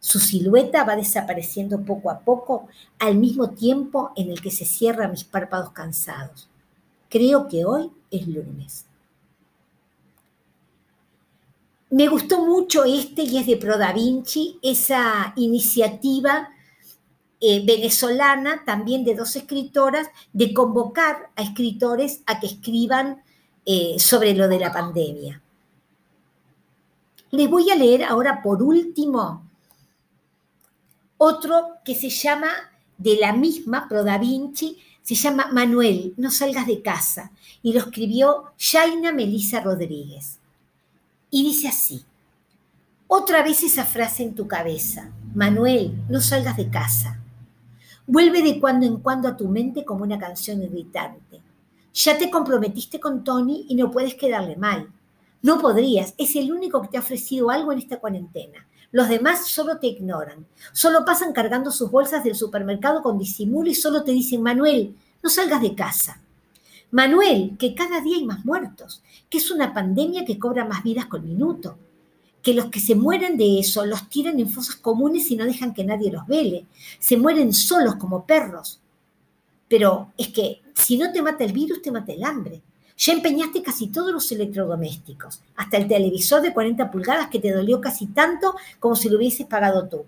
Su 0.00 0.18
silueta 0.18 0.84
va 0.84 0.96
desapareciendo 0.96 1.80
poco 1.82 2.10
a 2.10 2.20
poco 2.20 2.68
al 2.98 3.16
mismo 3.16 3.50
tiempo 3.50 4.12
en 4.16 4.30
el 4.30 4.42
que 4.42 4.50
se 4.50 4.64
cierran 4.64 5.10
mis 5.10 5.24
párpados 5.24 5.70
cansados. 5.70 6.48
Creo 7.08 7.48
que 7.48 7.64
hoy 7.64 7.90
es 8.10 8.26
lunes. 8.28 8.84
Me 11.90 12.08
gustó 12.08 12.44
mucho 12.44 12.84
este 12.84 13.22
y 13.22 13.38
es 13.38 13.46
de 13.46 13.56
Pro 13.56 13.78
Da 13.78 13.92
Vinci, 13.92 14.58
esa 14.62 15.32
iniciativa 15.36 16.50
eh, 17.40 17.64
venezolana, 17.64 18.64
también 18.64 19.04
de 19.04 19.14
dos 19.14 19.36
escritoras, 19.36 20.08
de 20.32 20.52
convocar 20.52 21.30
a 21.36 21.42
escritores 21.42 22.22
a 22.26 22.40
que 22.40 22.46
escriban 22.48 23.22
eh, 23.64 23.96
sobre 23.98 24.34
lo 24.34 24.48
de 24.48 24.58
la 24.58 24.72
pandemia. 24.72 25.40
Les 27.34 27.50
voy 27.50 27.68
a 27.68 27.74
leer 27.74 28.04
ahora 28.04 28.42
por 28.42 28.62
último 28.62 29.44
otro 31.18 31.78
que 31.84 31.96
se 31.96 32.08
llama, 32.08 32.48
de 32.96 33.16
la 33.16 33.32
misma, 33.32 33.88
Pro 33.88 34.04
Da 34.04 34.18
Vinci, 34.18 34.78
se 35.02 35.16
llama 35.16 35.48
Manuel, 35.50 36.14
no 36.16 36.30
salgas 36.30 36.68
de 36.68 36.80
casa, 36.80 37.32
y 37.60 37.72
lo 37.72 37.80
escribió 37.80 38.52
Jaina 38.56 39.10
Melisa 39.10 39.60
Rodríguez. 39.60 40.38
Y 41.28 41.42
dice 41.42 41.66
así, 41.66 42.04
otra 43.08 43.42
vez 43.42 43.64
esa 43.64 43.84
frase 43.84 44.22
en 44.22 44.36
tu 44.36 44.46
cabeza, 44.46 45.10
Manuel, 45.34 46.04
no 46.08 46.20
salgas 46.20 46.56
de 46.56 46.70
casa. 46.70 47.20
Vuelve 48.06 48.42
de 48.42 48.60
cuando 48.60 48.86
en 48.86 48.98
cuando 48.98 49.26
a 49.26 49.36
tu 49.36 49.48
mente 49.48 49.84
como 49.84 50.04
una 50.04 50.20
canción 50.20 50.62
irritante. 50.62 51.40
Ya 51.94 52.16
te 52.16 52.30
comprometiste 52.30 53.00
con 53.00 53.24
Tony 53.24 53.66
y 53.68 53.74
no 53.74 53.90
puedes 53.90 54.14
quedarle 54.14 54.54
mal. 54.54 54.88
No 55.44 55.58
podrías, 55.58 56.14
es 56.16 56.36
el 56.36 56.50
único 56.50 56.80
que 56.80 56.88
te 56.88 56.96
ha 56.96 57.00
ofrecido 57.00 57.50
algo 57.50 57.70
en 57.70 57.78
esta 57.78 58.00
cuarentena. 58.00 58.66
Los 58.92 59.10
demás 59.10 59.46
solo 59.46 59.76
te 59.76 59.88
ignoran, 59.88 60.46
solo 60.72 61.04
pasan 61.04 61.34
cargando 61.34 61.70
sus 61.70 61.90
bolsas 61.90 62.24
del 62.24 62.34
supermercado 62.34 63.02
con 63.02 63.18
disimulo 63.18 63.68
y 63.68 63.74
solo 63.74 64.04
te 64.04 64.12
dicen, 64.12 64.40
Manuel, 64.40 64.96
no 65.22 65.28
salgas 65.28 65.60
de 65.60 65.74
casa. 65.74 66.18
Manuel, 66.92 67.58
que 67.58 67.74
cada 67.74 68.00
día 68.00 68.16
hay 68.16 68.24
más 68.24 68.42
muertos, 68.46 69.02
que 69.28 69.36
es 69.36 69.50
una 69.50 69.74
pandemia 69.74 70.24
que 70.24 70.38
cobra 70.38 70.64
más 70.64 70.82
vidas 70.82 71.04
con 71.04 71.26
minuto, 71.26 71.76
que 72.40 72.54
los 72.54 72.70
que 72.70 72.80
se 72.80 72.94
mueren 72.94 73.36
de 73.36 73.58
eso 73.60 73.84
los 73.84 74.08
tiran 74.08 74.40
en 74.40 74.48
fosas 74.48 74.76
comunes 74.76 75.30
y 75.30 75.36
no 75.36 75.44
dejan 75.44 75.74
que 75.74 75.84
nadie 75.84 76.10
los 76.10 76.26
vele, 76.26 76.64
se 76.98 77.18
mueren 77.18 77.52
solos 77.52 77.96
como 77.96 78.24
perros. 78.24 78.80
Pero 79.68 80.10
es 80.16 80.28
que 80.28 80.62
si 80.72 80.96
no 80.96 81.12
te 81.12 81.20
mata 81.20 81.44
el 81.44 81.52
virus, 81.52 81.82
te 81.82 81.92
mata 81.92 82.14
el 82.14 82.24
hambre. 82.24 82.62
Ya 82.96 83.12
empeñaste 83.12 83.62
casi 83.62 83.88
todos 83.88 84.12
los 84.12 84.30
electrodomésticos, 84.30 85.40
hasta 85.56 85.76
el 85.78 85.88
televisor 85.88 86.42
de 86.42 86.52
40 86.52 86.90
pulgadas 86.90 87.28
que 87.28 87.40
te 87.40 87.52
dolió 87.52 87.80
casi 87.80 88.06
tanto 88.06 88.54
como 88.78 88.94
si 88.94 89.08
lo 89.08 89.16
hubieses 89.16 89.46
pagado 89.46 89.88
tú. 89.88 90.04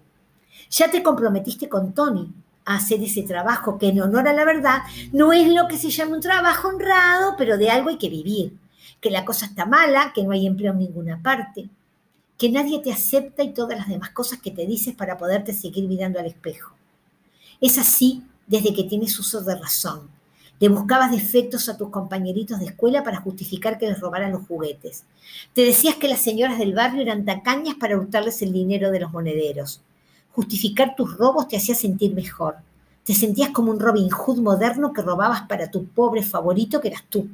Ya 0.70 0.90
te 0.90 1.02
comprometiste 1.02 1.68
con 1.68 1.92
Tony 1.92 2.32
a 2.64 2.76
hacer 2.76 3.02
ese 3.02 3.22
trabajo 3.22 3.76
que 3.78 3.88
en 3.88 4.00
honor 4.00 4.28
a 4.28 4.32
la 4.32 4.44
verdad 4.44 4.82
no 5.12 5.32
es 5.32 5.52
lo 5.52 5.66
que 5.66 5.78
se 5.78 5.90
llama 5.90 6.14
un 6.14 6.20
trabajo 6.20 6.68
honrado, 6.68 7.34
pero 7.36 7.58
de 7.58 7.70
algo 7.70 7.88
hay 7.88 7.98
que 7.98 8.08
vivir. 8.08 8.56
Que 9.00 9.10
la 9.10 9.24
cosa 9.24 9.46
está 9.46 9.66
mala, 9.66 10.12
que 10.14 10.22
no 10.22 10.30
hay 10.30 10.46
empleo 10.46 10.72
en 10.72 10.78
ninguna 10.78 11.20
parte, 11.22 11.68
que 12.38 12.50
nadie 12.50 12.80
te 12.80 12.92
acepta 12.92 13.42
y 13.42 13.52
todas 13.52 13.78
las 13.78 13.88
demás 13.88 14.10
cosas 14.10 14.40
que 14.40 14.50
te 14.50 14.66
dices 14.66 14.94
para 14.94 15.18
poderte 15.18 15.52
seguir 15.52 15.88
mirando 15.88 16.18
al 16.18 16.26
espejo. 16.26 16.72
Es 17.60 17.78
así 17.78 18.22
desde 18.46 18.72
que 18.72 18.84
tienes 18.84 19.18
uso 19.18 19.42
de 19.42 19.56
razón 19.56 20.15
le 20.58 20.68
buscabas 20.68 21.10
defectos 21.10 21.68
a 21.68 21.76
tus 21.76 21.90
compañeritos 21.90 22.58
de 22.58 22.66
escuela 22.66 23.04
para 23.04 23.20
justificar 23.20 23.78
que 23.78 23.88
les 23.88 24.00
robaran 24.00 24.32
los 24.32 24.46
juguetes. 24.46 25.04
Te 25.52 25.62
decías 25.62 25.96
que 25.96 26.08
las 26.08 26.20
señoras 26.20 26.58
del 26.58 26.74
barrio 26.74 27.02
eran 27.02 27.24
tacañas 27.24 27.74
para 27.74 27.96
hurtarles 27.96 28.40
el 28.42 28.52
dinero 28.52 28.90
de 28.90 29.00
los 29.00 29.12
monederos. 29.12 29.82
Justificar 30.32 30.94
tus 30.96 31.16
robos 31.16 31.48
te 31.48 31.56
hacía 31.56 31.74
sentir 31.74 32.14
mejor. 32.14 32.56
Te 33.04 33.14
sentías 33.14 33.50
como 33.50 33.70
un 33.70 33.80
Robin 33.80 34.08
Hood 34.10 34.38
moderno 34.38 34.92
que 34.92 35.02
robabas 35.02 35.42
para 35.42 35.70
tu 35.70 35.86
pobre 35.86 36.22
favorito 36.22 36.80
que 36.80 36.88
eras 36.88 37.04
tú. 37.08 37.28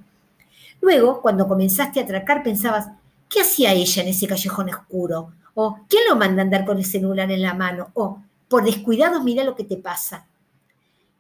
Luego, 0.81 1.23
cuando 1.23 1.47
comenzaste 1.47 2.01
a 2.01 2.03
atracar, 2.03 2.43
pensabas, 2.43 2.89
¿qué 3.29 3.41
hacía 3.41 3.73
ella 3.73 4.03
en 4.03 4.09
ese 4.09 4.27
callejón 4.27 4.69
oscuro? 4.69 5.33
O 5.55 5.79
¿quién 5.89 6.03
lo 6.09 6.17
manda 6.17 6.43
a 6.43 6.45
andar 6.45 6.65
con 6.65 6.79
el 6.79 6.85
celular 6.85 7.31
en 7.31 7.43
la 7.43 7.55
mano? 7.55 7.91
O 7.95 8.19
por 8.49 8.65
descuidados 8.65 9.23
mira 9.23 9.45
lo 9.45 9.55
que 9.55 9.65
te 9.65 9.77
pasa. 9.77 10.27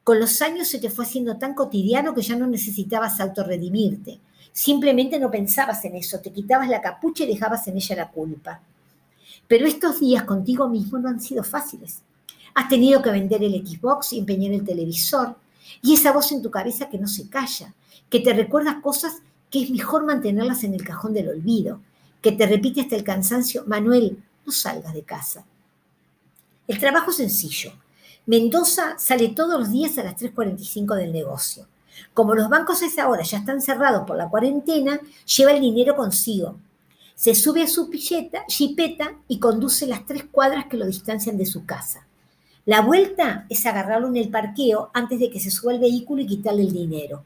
Con 0.04 0.18
los 0.18 0.42
años 0.42 0.68
se 0.68 0.78
te 0.78 0.90
fue 0.90 1.04
haciendo 1.04 1.36
tan 1.36 1.54
cotidiano 1.54 2.14
que 2.14 2.22
ya 2.22 2.36
no 2.36 2.46
necesitabas 2.46 3.20
autorredimirte. 3.20 4.18
Simplemente 4.52 5.18
no 5.18 5.30
pensabas 5.30 5.84
en 5.84 5.94
eso, 5.94 6.20
te 6.20 6.32
quitabas 6.32 6.68
la 6.68 6.80
capucha 6.80 7.24
y 7.24 7.28
dejabas 7.28 7.66
en 7.68 7.76
ella 7.76 7.96
la 7.96 8.10
culpa. 8.10 8.60
Pero 9.46 9.66
estos 9.66 10.00
días 10.00 10.24
contigo 10.24 10.68
mismo 10.68 10.98
no 10.98 11.08
han 11.08 11.20
sido 11.20 11.44
fáciles. 11.44 12.00
Has 12.54 12.68
tenido 12.68 13.00
que 13.00 13.10
vender 13.10 13.42
el 13.42 13.66
Xbox 13.66 14.12
y 14.12 14.18
empeñar 14.18 14.52
el 14.52 14.64
televisor. 14.64 15.36
Y 15.80 15.94
esa 15.94 16.12
voz 16.12 16.32
en 16.32 16.42
tu 16.42 16.50
cabeza 16.50 16.88
que 16.88 16.98
no 16.98 17.06
se 17.06 17.28
calla, 17.28 17.72
que 18.10 18.20
te 18.20 18.32
recuerda 18.32 18.80
cosas 18.82 19.22
que 19.50 19.62
es 19.62 19.70
mejor 19.70 20.04
mantenerlas 20.04 20.64
en 20.64 20.74
el 20.74 20.84
cajón 20.84 21.14
del 21.14 21.28
olvido, 21.28 21.80
que 22.20 22.32
te 22.32 22.46
repite 22.46 22.80
hasta 22.80 22.96
el 22.96 23.04
cansancio, 23.04 23.64
Manuel, 23.66 24.22
no 24.44 24.52
salgas 24.52 24.94
de 24.94 25.02
casa. 25.02 25.44
El 26.66 26.78
trabajo 26.78 27.10
es 27.10 27.16
sencillo, 27.16 27.72
Mendoza 28.24 28.96
sale 29.00 29.30
todos 29.30 29.58
los 29.58 29.72
días 29.72 29.98
a 29.98 30.04
las 30.04 30.14
3.45 30.14 30.94
del 30.94 31.12
negocio. 31.12 31.66
Como 32.14 32.36
los 32.36 32.48
bancos 32.48 32.80
a 32.80 32.86
esa 32.86 33.08
hora 33.08 33.24
ya 33.24 33.38
están 33.38 33.60
cerrados 33.60 34.06
por 34.06 34.16
la 34.16 34.28
cuarentena, 34.28 35.00
lleva 35.26 35.50
el 35.50 35.60
dinero 35.60 35.96
consigo. 35.96 36.56
Se 37.16 37.34
sube 37.34 37.64
a 37.64 37.66
su 37.66 37.90
pilleta, 37.90 38.44
jipeta 38.48 39.16
y 39.26 39.40
conduce 39.40 39.88
las 39.88 40.06
tres 40.06 40.24
cuadras 40.30 40.66
que 40.66 40.76
lo 40.76 40.86
distancian 40.86 41.36
de 41.36 41.46
su 41.46 41.66
casa. 41.66 42.06
La 42.64 42.80
vuelta 42.80 43.44
es 43.48 43.66
agarrarlo 43.66 44.06
en 44.06 44.16
el 44.16 44.28
parqueo 44.28 44.90
antes 44.94 45.18
de 45.18 45.28
que 45.28 45.40
se 45.40 45.50
suba 45.50 45.72
el 45.72 45.80
vehículo 45.80 46.22
y 46.22 46.26
quitarle 46.28 46.62
el 46.62 46.72
dinero. 46.72 47.24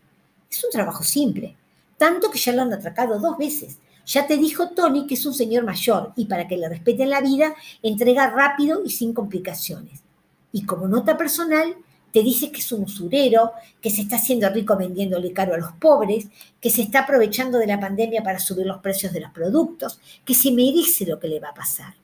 Es 0.50 0.64
un 0.64 0.70
trabajo 0.70 1.04
simple, 1.04 1.56
tanto 1.98 2.30
que 2.30 2.38
ya 2.38 2.54
lo 2.54 2.62
han 2.62 2.72
atracado 2.72 3.18
dos 3.18 3.36
veces. 3.36 3.76
Ya 4.06 4.26
te 4.26 4.38
dijo 4.38 4.70
Tony 4.70 5.06
que 5.06 5.14
es 5.14 5.26
un 5.26 5.34
señor 5.34 5.64
mayor 5.64 6.14
y 6.16 6.24
para 6.24 6.48
que 6.48 6.56
le 6.56 6.70
respeten 6.70 7.10
la 7.10 7.20
vida, 7.20 7.54
entrega 7.82 8.30
rápido 8.30 8.82
y 8.82 8.88
sin 8.88 9.12
complicaciones. 9.12 10.05
Y 10.52 10.64
como 10.64 10.88
nota 10.88 11.16
personal, 11.16 11.76
te 12.12 12.22
dice 12.22 12.50
que 12.50 12.60
es 12.60 12.72
un 12.72 12.84
usurero, 12.84 13.52
que 13.80 13.90
se 13.90 14.00
está 14.00 14.16
haciendo 14.16 14.48
rico 14.48 14.76
vendiéndole 14.76 15.32
caro 15.32 15.54
a 15.54 15.58
los 15.58 15.72
pobres, 15.72 16.28
que 16.60 16.70
se 16.70 16.82
está 16.82 17.00
aprovechando 17.00 17.58
de 17.58 17.66
la 17.66 17.78
pandemia 17.78 18.22
para 18.22 18.38
subir 18.38 18.66
los 18.66 18.78
precios 18.78 19.12
de 19.12 19.20
los 19.20 19.30
productos, 19.32 20.00
que 20.24 20.32
se 20.32 20.50
merece 20.50 21.04
lo 21.04 21.20
que 21.20 21.28
le 21.28 21.40
va 21.40 21.50
a 21.50 21.54
pasar. 21.54 21.94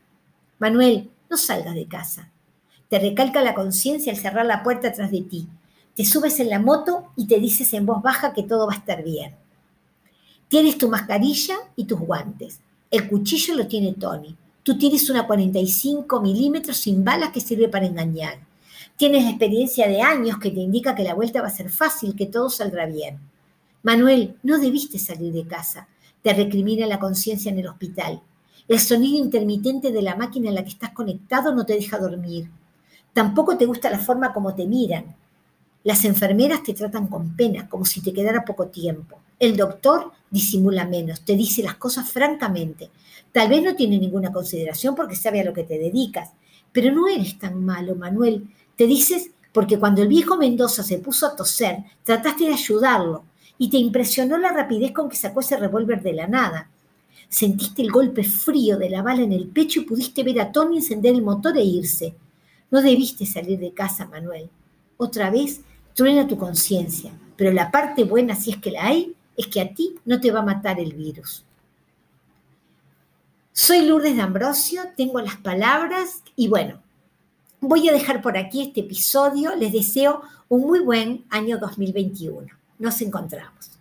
Manuel, 0.58 1.10
no 1.30 1.36
salgas 1.38 1.74
de 1.74 1.86
casa. 1.86 2.30
Te 2.88 2.98
recalca 2.98 3.40
la 3.40 3.54
conciencia 3.54 4.12
al 4.12 4.18
cerrar 4.18 4.44
la 4.44 4.62
puerta 4.62 4.88
atrás 4.88 5.10
de 5.10 5.22
ti. 5.22 5.48
Te 5.94 6.04
subes 6.04 6.38
en 6.40 6.50
la 6.50 6.58
moto 6.58 7.10
y 7.16 7.26
te 7.26 7.40
dices 7.40 7.72
en 7.72 7.86
voz 7.86 8.02
baja 8.02 8.34
que 8.34 8.42
todo 8.42 8.66
va 8.66 8.74
a 8.74 8.76
estar 8.76 9.02
bien. 9.02 9.34
Tienes 10.48 10.76
tu 10.76 10.90
mascarilla 10.90 11.56
y 11.74 11.86
tus 11.86 11.98
guantes. 11.98 12.60
El 12.90 13.08
cuchillo 13.08 13.54
lo 13.54 13.66
tiene 13.66 13.94
Tony. 13.94 14.36
Tú 14.62 14.78
tienes 14.78 15.10
una 15.10 15.26
45 15.26 16.20
milímetros 16.20 16.76
sin 16.76 17.04
balas 17.04 17.30
que 17.30 17.40
sirve 17.40 17.68
para 17.68 17.86
engañar. 17.86 18.38
Tienes 18.96 19.28
experiencia 19.28 19.88
de 19.88 20.00
años 20.00 20.38
que 20.38 20.50
te 20.50 20.60
indica 20.60 20.94
que 20.94 21.02
la 21.02 21.14
vuelta 21.14 21.42
va 21.42 21.48
a 21.48 21.50
ser 21.50 21.68
fácil, 21.68 22.14
que 22.14 22.26
todo 22.26 22.48
saldrá 22.48 22.86
bien. 22.86 23.18
Manuel, 23.82 24.36
no 24.44 24.58
debiste 24.58 25.00
salir 25.00 25.32
de 25.32 25.46
casa. 25.46 25.88
Te 26.22 26.32
recrimina 26.32 26.86
la 26.86 27.00
conciencia 27.00 27.50
en 27.50 27.58
el 27.58 27.66
hospital. 27.66 28.22
El 28.68 28.78
sonido 28.78 29.18
intermitente 29.18 29.90
de 29.90 30.02
la 30.02 30.14
máquina 30.14 30.50
en 30.50 30.54
la 30.54 30.62
que 30.62 30.70
estás 30.70 30.90
conectado 30.90 31.52
no 31.52 31.66
te 31.66 31.74
deja 31.74 31.98
dormir. 31.98 32.48
Tampoco 33.12 33.56
te 33.58 33.66
gusta 33.66 33.90
la 33.90 33.98
forma 33.98 34.32
como 34.32 34.54
te 34.54 34.66
miran. 34.66 35.16
Las 35.84 36.04
enfermeras 36.04 36.62
te 36.62 36.74
tratan 36.74 37.08
con 37.08 37.34
pena, 37.36 37.68
como 37.68 37.84
si 37.84 38.00
te 38.00 38.12
quedara 38.12 38.44
poco 38.44 38.68
tiempo. 38.68 39.18
El 39.38 39.56
doctor 39.56 40.12
disimula 40.30 40.84
menos, 40.84 41.22
te 41.22 41.34
dice 41.34 41.62
las 41.62 41.74
cosas 41.74 42.08
francamente. 42.08 42.90
Tal 43.32 43.48
vez 43.48 43.62
no 43.62 43.74
tiene 43.74 43.98
ninguna 43.98 44.32
consideración 44.32 44.94
porque 44.94 45.16
sabe 45.16 45.40
a 45.40 45.44
lo 45.44 45.52
que 45.52 45.64
te 45.64 45.78
dedicas, 45.78 46.30
pero 46.70 46.92
no 46.92 47.08
eres 47.08 47.38
tan 47.38 47.64
malo, 47.64 47.96
Manuel. 47.96 48.46
Te 48.76 48.86
dices 48.86 49.30
porque 49.52 49.78
cuando 49.78 50.02
el 50.02 50.08
viejo 50.08 50.36
Mendoza 50.36 50.82
se 50.82 50.98
puso 50.98 51.26
a 51.26 51.34
toser, 51.34 51.78
trataste 52.04 52.44
de 52.44 52.54
ayudarlo 52.54 53.24
y 53.58 53.68
te 53.68 53.76
impresionó 53.76 54.38
la 54.38 54.52
rapidez 54.52 54.92
con 54.92 55.08
que 55.08 55.16
sacó 55.16 55.40
ese 55.40 55.56
revólver 55.56 56.02
de 56.02 56.12
la 56.12 56.26
nada. 56.26 56.70
Sentiste 57.28 57.82
el 57.82 57.90
golpe 57.90 58.24
frío 58.24 58.78
de 58.78 58.90
la 58.90 59.02
bala 59.02 59.22
en 59.22 59.32
el 59.32 59.48
pecho 59.48 59.80
y 59.80 59.84
pudiste 59.84 60.22
ver 60.22 60.40
a 60.40 60.52
Tony 60.52 60.76
encender 60.76 61.14
el 61.14 61.22
motor 61.22 61.56
e 61.56 61.64
irse. 61.64 62.14
No 62.70 62.80
debiste 62.80 63.26
salir 63.26 63.58
de 63.58 63.72
casa, 63.72 64.06
Manuel. 64.06 64.48
Otra 64.96 65.30
vez 65.30 65.60
truena 65.94 66.26
tu 66.26 66.36
conciencia, 66.36 67.12
pero 67.36 67.52
la 67.52 67.70
parte 67.70 68.04
buena, 68.04 68.34
si 68.34 68.50
es 68.50 68.56
que 68.58 68.70
la 68.70 68.86
hay, 68.86 69.14
es 69.36 69.46
que 69.46 69.60
a 69.60 69.74
ti 69.74 69.94
no 70.04 70.20
te 70.20 70.30
va 70.30 70.40
a 70.40 70.44
matar 70.44 70.78
el 70.78 70.92
virus. 70.92 71.44
Soy 73.52 73.86
Lourdes 73.86 74.16
de 74.16 74.22
Ambrosio, 74.22 74.82
tengo 74.96 75.20
las 75.20 75.36
palabras 75.36 76.22
y 76.36 76.48
bueno, 76.48 76.80
voy 77.60 77.88
a 77.88 77.92
dejar 77.92 78.22
por 78.22 78.36
aquí 78.36 78.62
este 78.62 78.80
episodio. 78.80 79.54
Les 79.56 79.72
deseo 79.72 80.22
un 80.48 80.62
muy 80.62 80.80
buen 80.80 81.24
año 81.30 81.58
2021. 81.58 82.46
Nos 82.78 83.00
encontramos. 83.02 83.71